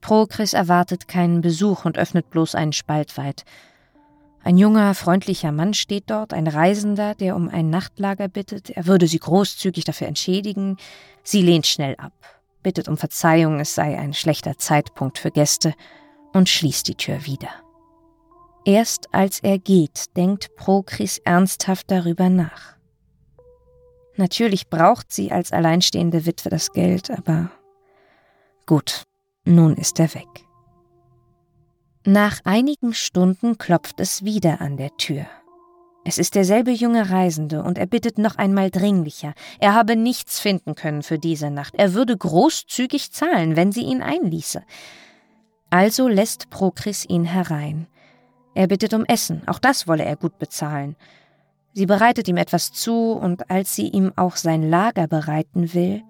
Prokris 0.01 0.55
erwartet 0.55 1.09
keinen 1.09 1.41
Besuch 1.41 1.85
und 1.85 1.99
öffnet 1.99 2.31
bloß 2.31 2.55
einen 2.55 2.73
Spalt 2.73 3.17
weit. 3.19 3.45
Ein 4.43 4.57
junger, 4.57 4.95
freundlicher 4.95 5.53
Mann 5.53 5.75
steht 5.75 6.05
dort, 6.09 6.33
ein 6.33 6.47
Reisender, 6.47 7.15
der 7.15 7.37
um 7.37 7.49
ein 7.49 7.69
Nachtlager 7.69 8.29
bittet. 8.29 8.71
Er 8.71 8.87
würde 8.87 9.07
sie 9.07 9.19
großzügig 9.19 9.85
dafür 9.85 10.07
entschädigen. 10.07 10.79
Sie 11.23 11.43
lehnt 11.43 11.67
schnell 11.67 11.95
ab, 11.97 12.15
bittet 12.63 12.89
um 12.89 12.97
Verzeihung, 12.97 13.61
es 13.61 13.75
sei 13.75 13.99
ein 13.99 14.15
schlechter 14.15 14.57
Zeitpunkt 14.57 15.19
für 15.19 15.31
Gäste 15.31 15.75
und 16.33 16.49
schließt 16.49 16.89
die 16.89 16.95
Tür 16.95 17.27
wieder. 17.27 17.51
Erst 18.65 19.13
als 19.13 19.41
er 19.41 19.59
geht, 19.59 20.17
denkt 20.17 20.55
Prokris 20.57 21.19
ernsthaft 21.19 21.91
darüber 21.91 22.31
nach. 22.31 22.77
Natürlich 24.17 24.69
braucht 24.69 25.13
sie 25.13 25.33
als 25.33 25.53
alleinstehende 25.53 26.27
Witwe 26.27 26.51
das 26.51 26.73
Geld, 26.73 27.11
aber 27.11 27.51
gut, 28.67 29.05
nun 29.45 29.77
ist 29.77 29.99
er 30.01 30.15
weg. 30.15 30.47
Nach 32.05 32.41
einigen 32.45 32.95
Stunden 32.95 33.59
klopft 33.59 34.01
es 34.01 34.25
wieder 34.25 34.61
an 34.61 34.77
der 34.77 34.97
Tür. 34.97 35.27
Es 36.03 36.17
ist 36.17 36.35
derselbe 36.35 36.71
junge 36.71 37.11
Reisende 37.11 37.63
und 37.63 37.77
er 37.77 37.87
bittet 37.87 38.17
noch 38.17 38.37
einmal 38.37 38.71
dringlicher. 38.71 39.35
Er 39.59 39.75
habe 39.75 39.97
nichts 39.97 40.41
finden 40.41 40.75
können 40.75 41.03
für 41.03 41.19
diese 41.19 41.51
Nacht. 41.51 41.75
Er 41.77 41.93
würde 41.93 42.17
großzügig 42.17 43.13
zahlen, 43.13 43.55
wenn 43.55 43.71
sie 43.71 43.83
ihn 43.83 44.03
einließe. 44.03 44.63
Also 45.69 46.09
lässt 46.09 46.49
Prokris 46.49 47.05
ihn 47.07 47.25
herein. 47.25 47.87
Er 48.55 48.67
bittet 48.67 48.95
um 48.95 49.05
Essen, 49.05 49.43
auch 49.47 49.59
das 49.59 49.87
wolle 49.87 50.05
er 50.05 50.17
gut 50.17 50.39
bezahlen. 50.39 50.97
Sie 51.75 51.87
bereitet 51.87 52.27
ihm 52.29 52.37
etwas 52.37 52.73
zu, 52.73 53.13
und 53.13 53.51
als 53.51 53.77
sie 53.77 53.89
ihm 53.89 54.13
auch 54.17 54.37
sein 54.37 54.69
Lager 54.69 55.07
bereiten 55.07 55.73
will, 55.75 56.03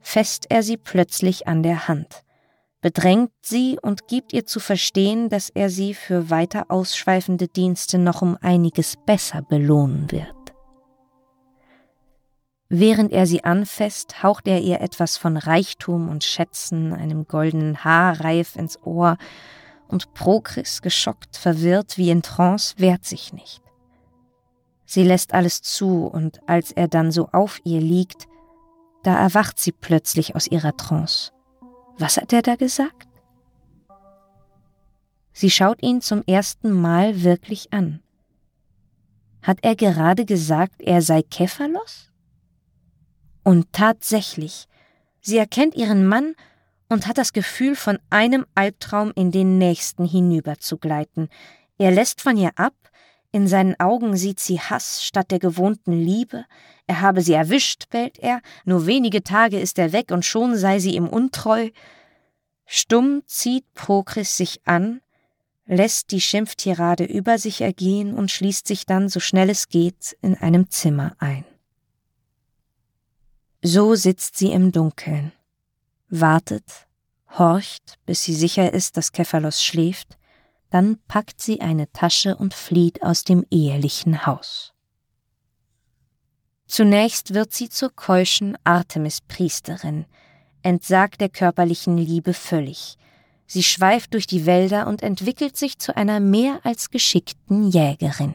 fässt 0.00 0.50
er 0.50 0.62
sie 0.62 0.76
plötzlich 0.76 1.48
an 1.48 1.62
der 1.62 1.88
Hand. 1.88 2.24
Bedrängt 2.80 3.32
sie 3.42 3.78
und 3.82 4.06
gibt 4.06 4.32
ihr 4.32 4.46
zu 4.46 4.60
verstehen, 4.60 5.28
dass 5.28 5.50
er 5.50 5.70
sie 5.70 5.94
für 5.94 6.30
weiter 6.30 6.66
ausschweifende 6.68 7.48
Dienste 7.48 7.98
noch 7.98 8.22
um 8.22 8.36
einiges 8.40 8.94
besser 9.04 9.42
belohnen 9.42 10.10
wird. 10.10 10.34
Während 12.70 13.12
er 13.12 13.26
sie 13.26 13.44
anfasst, 13.44 14.22
haucht 14.22 14.46
er 14.46 14.60
ihr 14.60 14.80
etwas 14.80 15.16
von 15.16 15.36
Reichtum 15.38 16.08
und 16.10 16.22
Schätzen, 16.22 16.92
einem 16.92 17.26
goldenen 17.26 17.82
Haarreif 17.82 18.56
ins 18.56 18.80
Ohr, 18.82 19.16
und 19.88 20.12
Prokris, 20.12 20.82
geschockt, 20.82 21.38
verwirrt 21.38 21.96
wie 21.96 22.10
in 22.10 22.20
Trance, 22.20 22.74
wehrt 22.76 23.06
sich 23.06 23.32
nicht. 23.32 23.62
Sie 24.84 25.02
lässt 25.02 25.32
alles 25.32 25.62
zu, 25.62 26.04
und 26.06 26.40
als 26.46 26.72
er 26.72 26.88
dann 26.88 27.10
so 27.10 27.28
auf 27.32 27.58
ihr 27.64 27.80
liegt, 27.80 28.26
da 29.02 29.18
erwacht 29.18 29.58
sie 29.58 29.72
plötzlich 29.72 30.34
aus 30.34 30.46
ihrer 30.46 30.76
Trance. 30.76 31.32
Was 31.98 32.16
hat 32.16 32.32
er 32.32 32.42
da 32.42 32.54
gesagt? 32.54 33.08
Sie 35.32 35.50
schaut 35.50 35.82
ihn 35.82 36.00
zum 36.00 36.22
ersten 36.26 36.72
Mal 36.72 37.22
wirklich 37.22 37.72
an. 37.72 38.00
Hat 39.42 39.58
er 39.62 39.76
gerade 39.76 40.24
gesagt, 40.24 40.80
er 40.80 41.02
sei 41.02 41.22
Kephalos? 41.22 42.10
Und 43.44 43.72
tatsächlich, 43.72 44.66
sie 45.20 45.38
erkennt 45.38 45.74
ihren 45.74 46.06
Mann 46.06 46.34
und 46.88 47.06
hat 47.06 47.18
das 47.18 47.32
Gefühl, 47.32 47.76
von 47.76 47.98
einem 48.10 48.46
Albtraum 48.54 49.12
in 49.14 49.30
den 49.30 49.58
nächsten 49.58 50.04
hinüberzugleiten. 50.04 51.28
Er 51.78 51.90
lässt 51.90 52.20
von 52.20 52.36
ihr 52.36 52.52
ab, 52.56 52.74
in 53.30 53.46
seinen 53.46 53.78
Augen 53.78 54.16
sieht 54.16 54.40
sie 54.40 54.60
Hass 54.60 55.04
statt 55.04 55.30
der 55.30 55.38
gewohnten 55.38 55.92
Liebe. 55.92 56.46
Er 56.86 57.00
habe 57.02 57.20
sie 57.20 57.34
erwischt, 57.34 57.90
bellt 57.90 58.18
er, 58.18 58.40
nur 58.64 58.86
wenige 58.86 59.22
Tage 59.22 59.60
ist 59.60 59.78
er 59.78 59.92
weg 59.92 60.10
und 60.10 60.24
schon 60.24 60.56
sei 60.56 60.78
sie 60.78 60.94
ihm 60.94 61.06
untreu. 61.06 61.70
Stumm 62.64 63.22
zieht 63.26 63.64
Prokris 63.74 64.36
sich 64.36 64.60
an, 64.66 65.00
lässt 65.66 66.10
die 66.10 66.20
Schimpftirade 66.20 67.04
über 67.04 67.38
sich 67.38 67.60
ergehen 67.60 68.14
und 68.14 68.30
schließt 68.30 68.66
sich 68.66 68.86
dann, 68.86 69.08
so 69.08 69.20
schnell 69.20 69.50
es 69.50 69.68
geht, 69.68 70.16
in 70.22 70.34
einem 70.34 70.70
Zimmer 70.70 71.14
ein. 71.18 71.44
So 73.62 73.94
sitzt 73.94 74.36
sie 74.36 74.52
im 74.52 74.72
Dunkeln, 74.72 75.32
wartet, 76.08 76.86
horcht, 77.38 77.98
bis 78.06 78.22
sie 78.22 78.34
sicher 78.34 78.72
ist, 78.72 78.96
dass 78.96 79.12
Kephalos 79.12 79.62
schläft, 79.62 80.17
dann 80.70 80.98
packt 81.08 81.40
sie 81.40 81.60
eine 81.60 81.90
Tasche 81.92 82.36
und 82.36 82.54
flieht 82.54 83.02
aus 83.02 83.24
dem 83.24 83.44
ehelichen 83.50 84.26
Haus. 84.26 84.74
Zunächst 86.66 87.32
wird 87.32 87.52
sie 87.52 87.70
zur 87.70 87.94
keuschen 87.94 88.58
Artemis-Priesterin, 88.64 90.04
entsagt 90.62 91.20
der 91.20 91.30
körperlichen 91.30 91.96
Liebe 91.96 92.34
völlig. 92.34 92.96
Sie 93.46 93.62
schweift 93.62 94.12
durch 94.12 94.26
die 94.26 94.44
Wälder 94.44 94.86
und 94.86 95.02
entwickelt 95.02 95.56
sich 95.56 95.78
zu 95.78 95.96
einer 95.96 96.20
mehr 96.20 96.60
als 96.64 96.90
geschickten 96.90 97.70
Jägerin. 97.70 98.34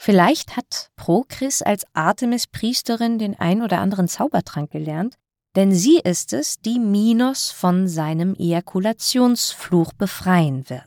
Vielleicht 0.00 0.56
hat 0.56 0.90
Prokris 0.96 1.60
als 1.60 1.84
Artemis-Priesterin 1.92 3.18
den 3.18 3.38
ein 3.38 3.60
oder 3.60 3.80
anderen 3.80 4.08
Zaubertrank 4.08 4.70
gelernt, 4.70 5.18
denn 5.56 5.72
sie 5.72 5.98
ist 5.98 6.32
es, 6.32 6.60
die 6.60 6.78
Minos 6.78 7.50
von 7.50 7.88
seinem 7.88 8.34
Ejakulationsfluch 8.34 9.92
befreien 9.92 10.68
wird. 10.68 10.82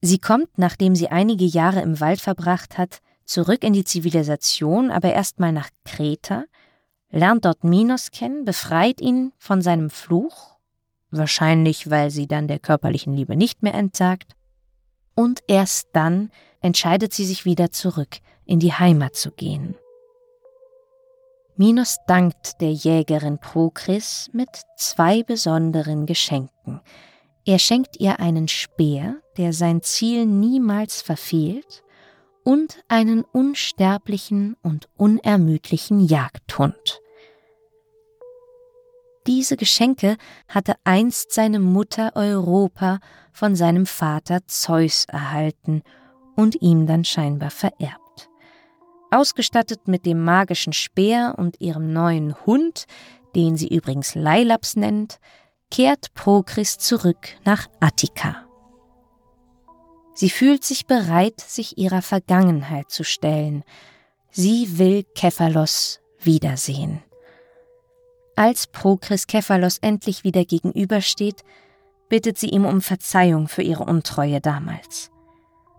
Sie 0.00 0.18
kommt, 0.18 0.58
nachdem 0.58 0.94
sie 0.94 1.08
einige 1.08 1.44
Jahre 1.44 1.80
im 1.80 2.00
Wald 2.00 2.20
verbracht 2.20 2.78
hat, 2.78 3.00
zurück 3.24 3.64
in 3.64 3.72
die 3.72 3.84
Zivilisation, 3.84 4.90
aber 4.90 5.12
erstmal 5.12 5.52
nach 5.52 5.68
Kreta, 5.84 6.44
lernt 7.10 7.44
dort 7.44 7.64
Minos 7.64 8.10
kennen, 8.10 8.44
befreit 8.44 9.00
ihn 9.00 9.32
von 9.38 9.62
seinem 9.62 9.90
Fluch, 9.90 10.56
wahrscheinlich 11.10 11.90
weil 11.90 12.10
sie 12.10 12.26
dann 12.26 12.48
der 12.48 12.58
körperlichen 12.58 13.14
Liebe 13.14 13.36
nicht 13.36 13.62
mehr 13.62 13.74
entsagt, 13.74 14.32
und 15.14 15.40
erst 15.48 15.88
dann 15.92 16.30
entscheidet 16.60 17.12
sie 17.12 17.24
sich 17.24 17.44
wieder 17.44 17.70
zurück, 17.70 18.18
in 18.44 18.60
die 18.60 18.74
Heimat 18.74 19.16
zu 19.16 19.30
gehen. 19.30 19.76
Minos 21.58 21.96
dankt 22.06 22.60
der 22.60 22.72
Jägerin 22.72 23.38
Prokris 23.38 24.28
mit 24.32 24.48
zwei 24.76 25.22
besonderen 25.22 26.04
Geschenken. 26.04 26.80
Er 27.46 27.58
schenkt 27.58 27.98
ihr 27.98 28.20
einen 28.20 28.46
Speer, 28.46 29.16
der 29.38 29.54
sein 29.54 29.80
Ziel 29.80 30.26
niemals 30.26 31.00
verfehlt, 31.00 31.82
und 32.44 32.84
einen 32.86 33.22
unsterblichen 33.24 34.56
und 34.62 34.88
unermüdlichen 34.96 35.98
Jagdhund. 35.98 37.00
Diese 39.26 39.56
Geschenke 39.56 40.16
hatte 40.46 40.74
einst 40.84 41.32
seine 41.32 41.58
Mutter 41.58 42.12
Europa 42.14 43.00
von 43.32 43.56
seinem 43.56 43.86
Vater 43.86 44.46
Zeus 44.46 45.06
erhalten 45.06 45.82
und 46.36 46.62
ihm 46.62 46.86
dann 46.86 47.04
scheinbar 47.04 47.50
vererbt. 47.50 48.05
Ausgestattet 49.10 49.88
mit 49.88 50.04
dem 50.04 50.24
magischen 50.24 50.72
Speer 50.72 51.34
und 51.36 51.60
ihrem 51.60 51.92
neuen 51.92 52.34
Hund, 52.46 52.86
den 53.34 53.56
sie 53.56 53.68
übrigens 53.68 54.14
Leilaps 54.14 54.76
nennt, 54.76 55.18
kehrt 55.70 56.14
Prokris 56.14 56.78
zurück 56.78 57.28
nach 57.44 57.68
Attika. 57.80 58.46
Sie 60.14 60.30
fühlt 60.30 60.64
sich 60.64 60.86
bereit, 60.86 61.40
sich 61.40 61.76
ihrer 61.76 62.02
Vergangenheit 62.02 62.90
zu 62.90 63.04
stellen. 63.04 63.64
Sie 64.30 64.78
will 64.78 65.04
Kephalos 65.14 66.00
wiedersehen. 66.20 67.02
Als 68.34 68.66
Prokris 68.66 69.26
Kephalos 69.26 69.78
endlich 69.78 70.24
wieder 70.24 70.44
gegenübersteht, 70.44 71.42
bittet 72.08 72.38
sie 72.38 72.48
ihm 72.48 72.64
um 72.64 72.80
Verzeihung 72.80 73.48
für 73.48 73.62
ihre 73.62 73.84
Untreue 73.84 74.40
damals. 74.40 75.10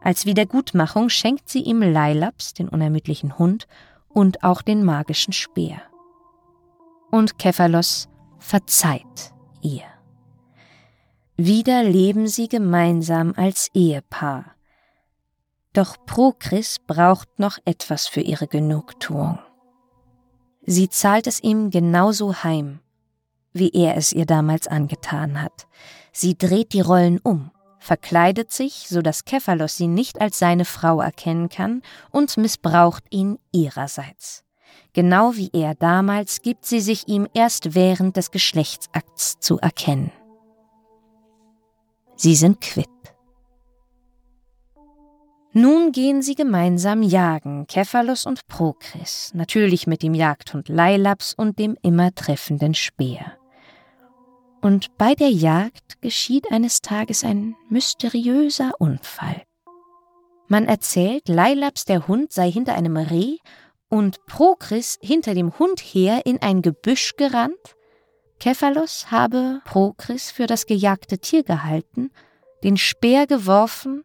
Als 0.01 0.25
Wiedergutmachung 0.25 1.09
schenkt 1.09 1.49
sie 1.49 1.61
ihm 1.61 1.81
Leilaps, 1.81 2.53
den 2.53 2.69
unermüdlichen 2.69 3.37
Hund, 3.37 3.67
und 4.09 4.43
auch 4.43 4.61
den 4.61 4.83
magischen 4.83 5.33
Speer. 5.33 5.81
Und 7.11 7.37
Kephalos 7.37 8.09
verzeiht 8.39 9.33
ihr. 9.61 9.83
Wieder 11.35 11.83
leben 11.83 12.27
sie 12.27 12.47
gemeinsam 12.47 13.33
als 13.35 13.69
Ehepaar. 13.73 14.55
Doch 15.73 15.97
Prokris 16.05 16.79
braucht 16.79 17.37
noch 17.37 17.59
etwas 17.65 18.07
für 18.07 18.21
ihre 18.21 18.47
Genugtuung. 18.47 19.37
Sie 20.65 20.89
zahlt 20.89 21.27
es 21.27 21.39
ihm 21.41 21.69
genauso 21.69 22.43
heim, 22.43 22.79
wie 23.53 23.69
er 23.69 23.95
es 23.95 24.11
ihr 24.11 24.25
damals 24.25 24.67
angetan 24.67 25.41
hat. 25.41 25.67
Sie 26.11 26.37
dreht 26.37 26.73
die 26.73 26.81
Rollen 26.81 27.19
um 27.19 27.51
verkleidet 27.79 28.51
sich, 28.51 28.87
so 28.87 29.01
dass 29.01 29.25
Kephalos 29.25 29.77
sie 29.77 29.87
nicht 29.87 30.19
als 30.21 30.39
seine 30.39 30.65
Frau 30.65 31.01
erkennen 31.01 31.49
kann 31.49 31.81
und 32.11 32.37
missbraucht 32.37 33.03
ihn 33.09 33.39
ihrerseits. 33.51 34.43
Genau 34.93 35.35
wie 35.35 35.49
er 35.53 35.75
damals 35.75 36.41
gibt 36.41 36.65
sie 36.65 36.81
sich 36.81 37.07
ihm 37.07 37.27
erst 37.33 37.75
während 37.75 38.17
des 38.17 38.31
Geschlechtsakts 38.31 39.39
zu 39.39 39.59
erkennen. 39.59 40.11
Sie 42.15 42.35
sind 42.35 42.61
quitt. 42.61 42.87
Nun 45.53 45.91
gehen 45.91 46.21
sie 46.21 46.35
gemeinsam 46.35 47.01
jagen, 47.01 47.65
Kephalos 47.67 48.25
und 48.25 48.47
Prokris, 48.47 49.31
natürlich 49.33 49.87
mit 49.87 50.03
dem 50.03 50.13
Jagdhund 50.13 50.69
Leilaps 50.69 51.33
und 51.33 51.57
dem 51.57 51.77
immer 51.81 52.13
treffenden 52.13 52.73
Speer. 52.73 53.36
Und 54.61 54.97
bei 54.97 55.13
der 55.13 55.29
Jagd 55.29 56.01
geschieht 56.01 56.51
eines 56.51 56.81
Tages 56.81 57.23
ein 57.23 57.55
mysteriöser 57.69 58.71
Unfall. 58.79 59.43
Man 60.47 60.65
erzählt, 60.65 61.27
Leilaps 61.27 61.85
der 61.85 62.07
Hund 62.07 62.31
sei 62.31 62.51
hinter 62.51 62.73
einem 62.73 62.97
Reh 62.97 63.37
und 63.89 64.25
Prokris 64.25 64.97
hinter 65.01 65.33
dem 65.33 65.57
Hund 65.59 65.79
her 65.79 66.25
in 66.25 66.41
ein 66.41 66.61
Gebüsch 66.61 67.15
gerannt. 67.17 67.75
Kephalos 68.39 69.11
habe 69.11 69.61
Prokris 69.65 70.31
für 70.31 70.47
das 70.47 70.65
gejagte 70.65 71.17
Tier 71.17 71.43
gehalten, 71.43 72.11
den 72.63 72.77
Speer 72.77 73.27
geworfen 73.27 74.03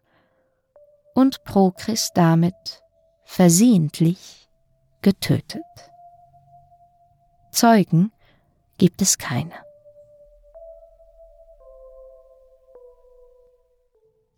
und 1.15 1.45
Prokris 1.45 2.11
damit 2.15 2.83
versehentlich 3.25 4.49
getötet. 5.01 5.63
Zeugen 7.51 8.13
gibt 8.79 9.03
es 9.03 9.19
keine. 9.19 9.53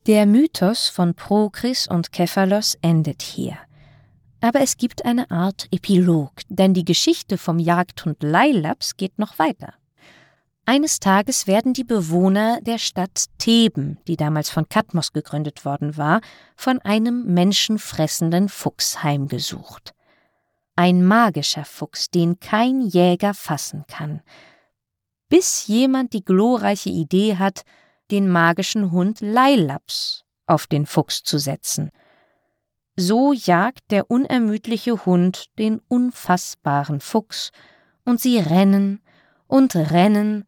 Der 0.06 0.26
Mythos 0.26 0.90
von 0.90 1.14
Prokris 1.14 1.88
und 1.88 2.12
Kephalos 2.12 2.76
endet 2.82 3.22
hier. 3.22 3.56
Aber 4.42 4.60
es 4.60 4.76
gibt 4.76 5.06
eine 5.06 5.30
Art 5.30 5.66
Epilog, 5.70 6.32
denn 6.50 6.74
die 6.74 6.84
Geschichte 6.84 7.38
vom 7.38 7.58
Jagdhund 7.58 8.22
Leilaps 8.22 8.98
geht 8.98 9.18
noch 9.18 9.38
weiter. 9.38 9.72
Eines 10.66 11.00
Tages 11.00 11.46
werden 11.46 11.72
die 11.72 11.84
Bewohner 11.84 12.60
der 12.60 12.76
Stadt 12.76 13.24
Theben, 13.38 13.98
die 14.06 14.18
damals 14.18 14.50
von 14.50 14.68
Kadmos 14.68 15.14
gegründet 15.14 15.64
worden 15.64 15.96
war, 15.96 16.20
von 16.54 16.80
einem 16.80 17.24
menschenfressenden 17.24 18.50
Fuchs 18.50 19.02
heimgesucht. 19.02 19.94
Ein 20.76 21.02
magischer 21.02 21.64
Fuchs, 21.64 22.10
den 22.10 22.40
kein 22.40 22.82
Jäger 22.82 23.32
fassen 23.32 23.84
kann. 23.88 24.20
bis 25.30 25.66
jemand 25.66 26.12
die 26.12 26.24
glorreiche 26.24 26.90
Idee 26.90 27.36
hat, 27.38 27.64
den 28.10 28.28
magischen 28.28 28.90
Hund 28.90 29.20
Leilaps 29.20 30.24
auf 30.46 30.66
den 30.66 30.86
Fuchs 30.86 31.22
zu 31.22 31.38
setzen. 31.38 31.90
So 32.96 33.32
jagt 33.32 33.90
der 33.90 34.10
unermüdliche 34.10 35.04
Hund 35.04 35.46
den 35.58 35.80
unfassbaren 35.88 37.00
Fuchs, 37.00 37.50
und 38.04 38.20
sie 38.20 38.38
rennen 38.38 39.00
und 39.46 39.74
rennen, 39.74 40.44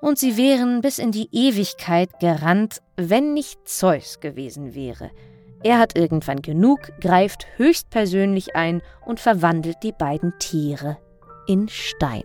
und 0.00 0.18
sie 0.18 0.36
wären 0.36 0.80
bis 0.80 0.98
in 0.98 1.12
die 1.12 1.28
Ewigkeit 1.32 2.20
gerannt, 2.20 2.82
wenn 2.96 3.34
nicht 3.34 3.68
Zeus 3.68 4.20
gewesen 4.20 4.74
wäre. 4.74 5.10
Er 5.64 5.78
hat 5.78 5.96
irgendwann 5.96 6.40
genug, 6.40 6.80
greift 7.00 7.46
höchstpersönlich 7.56 8.54
ein 8.54 8.80
und 9.04 9.18
verwandelt 9.18 9.78
die 9.82 9.92
beiden 9.92 10.38
Tiere 10.38 10.98
in 11.48 11.68
Stein. 11.68 12.24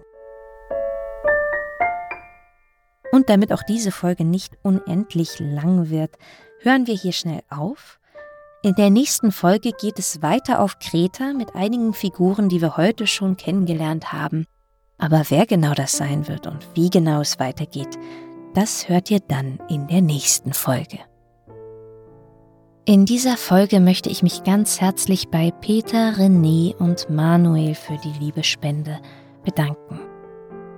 Und 3.13 3.29
damit 3.29 3.53
auch 3.53 3.61
diese 3.61 3.91
Folge 3.91 4.25
nicht 4.25 4.57
unendlich 4.63 5.39
lang 5.39 5.91
wird, 5.91 6.17
hören 6.61 6.87
wir 6.87 6.95
hier 6.95 7.11
schnell 7.11 7.43
auf. 7.47 7.99
In 8.63 8.73
der 8.73 8.89
nächsten 8.89 9.31
Folge 9.31 9.71
geht 9.71 9.99
es 9.99 10.23
weiter 10.23 10.59
auf 10.59 10.79
Kreta 10.79 11.33
mit 11.33 11.53
einigen 11.53 11.93
Figuren, 11.93 12.49
die 12.49 12.59
wir 12.59 12.75
heute 12.75 13.05
schon 13.05 13.37
kennengelernt 13.37 14.13
haben. 14.13 14.47
Aber 14.97 15.25
wer 15.29 15.45
genau 15.45 15.75
das 15.75 15.91
sein 15.91 16.27
wird 16.27 16.47
und 16.47 16.65
wie 16.73 16.89
genau 16.89 17.21
es 17.21 17.37
weitergeht, 17.37 17.99
das 18.55 18.89
hört 18.89 19.11
ihr 19.11 19.19
dann 19.19 19.59
in 19.69 19.85
der 19.85 20.01
nächsten 20.01 20.51
Folge. 20.51 20.97
In 22.85 23.05
dieser 23.05 23.37
Folge 23.37 23.79
möchte 23.79 24.09
ich 24.09 24.23
mich 24.23 24.43
ganz 24.43 24.81
herzlich 24.81 25.29
bei 25.29 25.51
Peter, 25.51 26.13
René 26.13 26.75
und 26.77 27.11
Manuel 27.11 27.75
für 27.75 27.97
die 27.97 28.19
Liebespende 28.19 28.99
bedanken. 29.45 29.99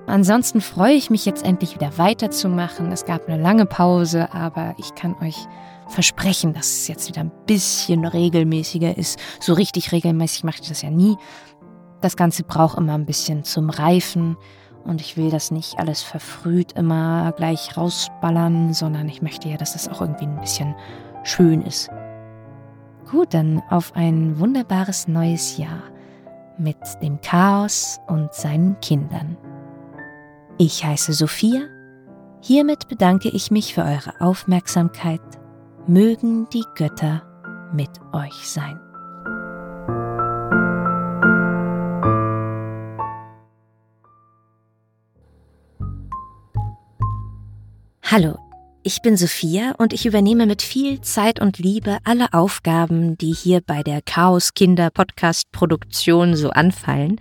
Ansonsten 0.08 0.62
freue 0.62 0.94
ich 0.94 1.10
mich 1.10 1.26
jetzt 1.26 1.44
endlich 1.44 1.76
wieder 1.76 1.98
weiterzumachen. 1.98 2.92
Es 2.92 3.06
gab 3.06 3.28
eine 3.28 3.42
lange 3.42 3.66
Pause, 3.66 4.32
aber 4.34 4.76
ich 4.78 4.94
kann 4.94 5.16
euch 5.22 5.48
versprechen, 5.88 6.54
dass 6.54 6.68
es 6.68 6.88
jetzt 6.88 7.08
wieder 7.08 7.22
ein 7.22 7.32
bisschen 7.48 8.06
regelmäßiger 8.06 8.98
ist. 8.98 9.20
So 9.40 9.54
richtig 9.54 9.92
regelmäßig 9.92 10.44
mache 10.44 10.62
ich 10.62 10.70
das 10.70 10.82
ja 10.84 10.90
nie. 10.90 11.18
Das 12.02 12.16
Ganze 12.16 12.44
braucht 12.44 12.78
immer 12.78 12.94
ein 12.94 13.06
bisschen 13.06 13.44
zum 13.44 13.70
Reifen 13.70 14.38
und 14.84 15.02
ich 15.02 15.18
will 15.18 15.32
das 15.32 15.50
nicht 15.50 15.80
alles 15.80 16.04
verfrüht 16.04 16.74
immer 16.74 17.32
gleich 17.36 17.76
rausballern, 17.76 18.74
sondern 18.74 19.10
ich 19.10 19.24
möchte 19.24 19.50
ja, 19.50 19.58
dass 19.58 19.74
das 19.74 19.88
auch 19.90 20.02
irgendwie 20.02 20.26
ein 20.26 20.40
bisschen 20.40 20.76
schön 21.24 21.64
ist. 21.64 21.90
Gut, 23.10 23.34
dann 23.34 23.62
auf 23.70 23.96
ein 23.96 24.40
wunderbares 24.40 25.08
neues 25.08 25.58
Jahr 25.58 25.84
mit 26.58 26.78
dem 27.02 27.20
Chaos 27.22 28.00
und 28.08 28.34
seinen 28.34 28.80
Kindern. 28.82 29.38
Ich 30.58 30.86
heiße 30.86 31.12
Sophia. 31.12 31.64
Hiermit 32.42 32.88
bedanke 32.88 33.28
ich 33.28 33.52
mich 33.52 33.74
für 33.74 33.82
eure 33.82 34.22
Aufmerksamkeit. 34.22 35.20
Mögen 35.86 36.48
die 36.48 36.64
Götter 36.76 37.24
mit 37.74 37.90
euch 38.14 38.48
sein. 38.48 38.80
Hallo, 48.04 48.38
ich 48.84 49.02
bin 49.02 49.18
Sophia 49.18 49.76
und 49.78 49.92
ich 49.92 50.06
übernehme 50.06 50.46
mit 50.46 50.62
viel 50.62 51.02
Zeit 51.02 51.42
und 51.42 51.60
Liebe 51.60 51.98
alle 52.06 52.32
Aufgaben, 52.32 53.18
die 53.18 53.34
hier 53.34 53.60
bei 53.60 53.84
der 53.84 54.02
Chaos 54.02 54.54
Kinder 54.54 54.90
Podcast 54.90 55.52
Produktion 55.52 56.38
so 56.38 56.52
anfallen. 56.52 57.20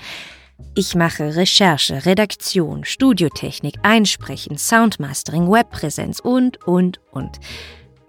Ich 0.75 0.95
mache 0.95 1.37
Recherche, 1.37 2.05
Redaktion, 2.05 2.85
Studiotechnik, 2.85 3.77
Einsprechen, 3.83 4.59
Soundmastering, 4.59 5.51
Webpräsenz 5.51 6.21
und, 6.21 6.65
und, 6.67 7.01
und. 7.13 7.39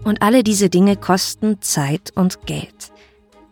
Und 0.03 0.21
alle 0.21 0.43
diese 0.43 0.69
Dinge 0.69 0.95
kosten 0.95 1.62
Zeit 1.62 2.12
und 2.15 2.45
Geld. 2.45 2.91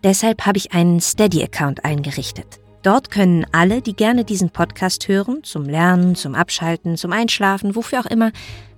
Deshalb 0.03 0.45
habe 0.45 0.58
ich 0.58 0.73
einen 0.73 0.99
Steady-Account 0.99 1.86
eingerichtet. 1.86 2.60
Dort 2.82 3.12
können 3.12 3.45
alle, 3.53 3.82
die 3.82 3.95
gerne 3.95 4.25
diesen 4.25 4.49
Podcast 4.49 5.08
hören, 5.08 5.43
zum 5.43 5.63
Lernen, 5.63 6.15
zum 6.15 6.36
Abschalten, 6.36 6.97
zum 6.97 7.13
Einschlafen, 7.13 7.75
wofür 7.75 8.01
auch 8.01 8.06
immer, 8.06 8.32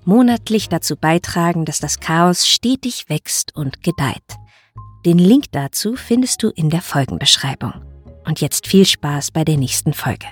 monatlich 0.04 0.70
dazu 0.70 0.96
beitragen, 0.96 1.66
dass 1.66 1.80
das 1.80 2.00
Chaos 2.00 2.48
stetig 2.48 3.10
wächst 3.10 3.56
und 3.56 3.82
gedeiht. 3.82 4.36
Den 5.06 5.18
Link 5.18 5.46
dazu 5.52 5.96
findest 5.96 6.44
du 6.44 6.50
in 6.50 6.70
der 6.70 6.82
Folgenbeschreibung. 6.82 7.95
Und 8.26 8.42
jetzt 8.42 8.68
viel 8.68 8.86
Spaß 8.86 9.32
bei 9.32 9.44
der 9.44 9.58
nächsten 9.58 9.94
Folge. 9.94 10.28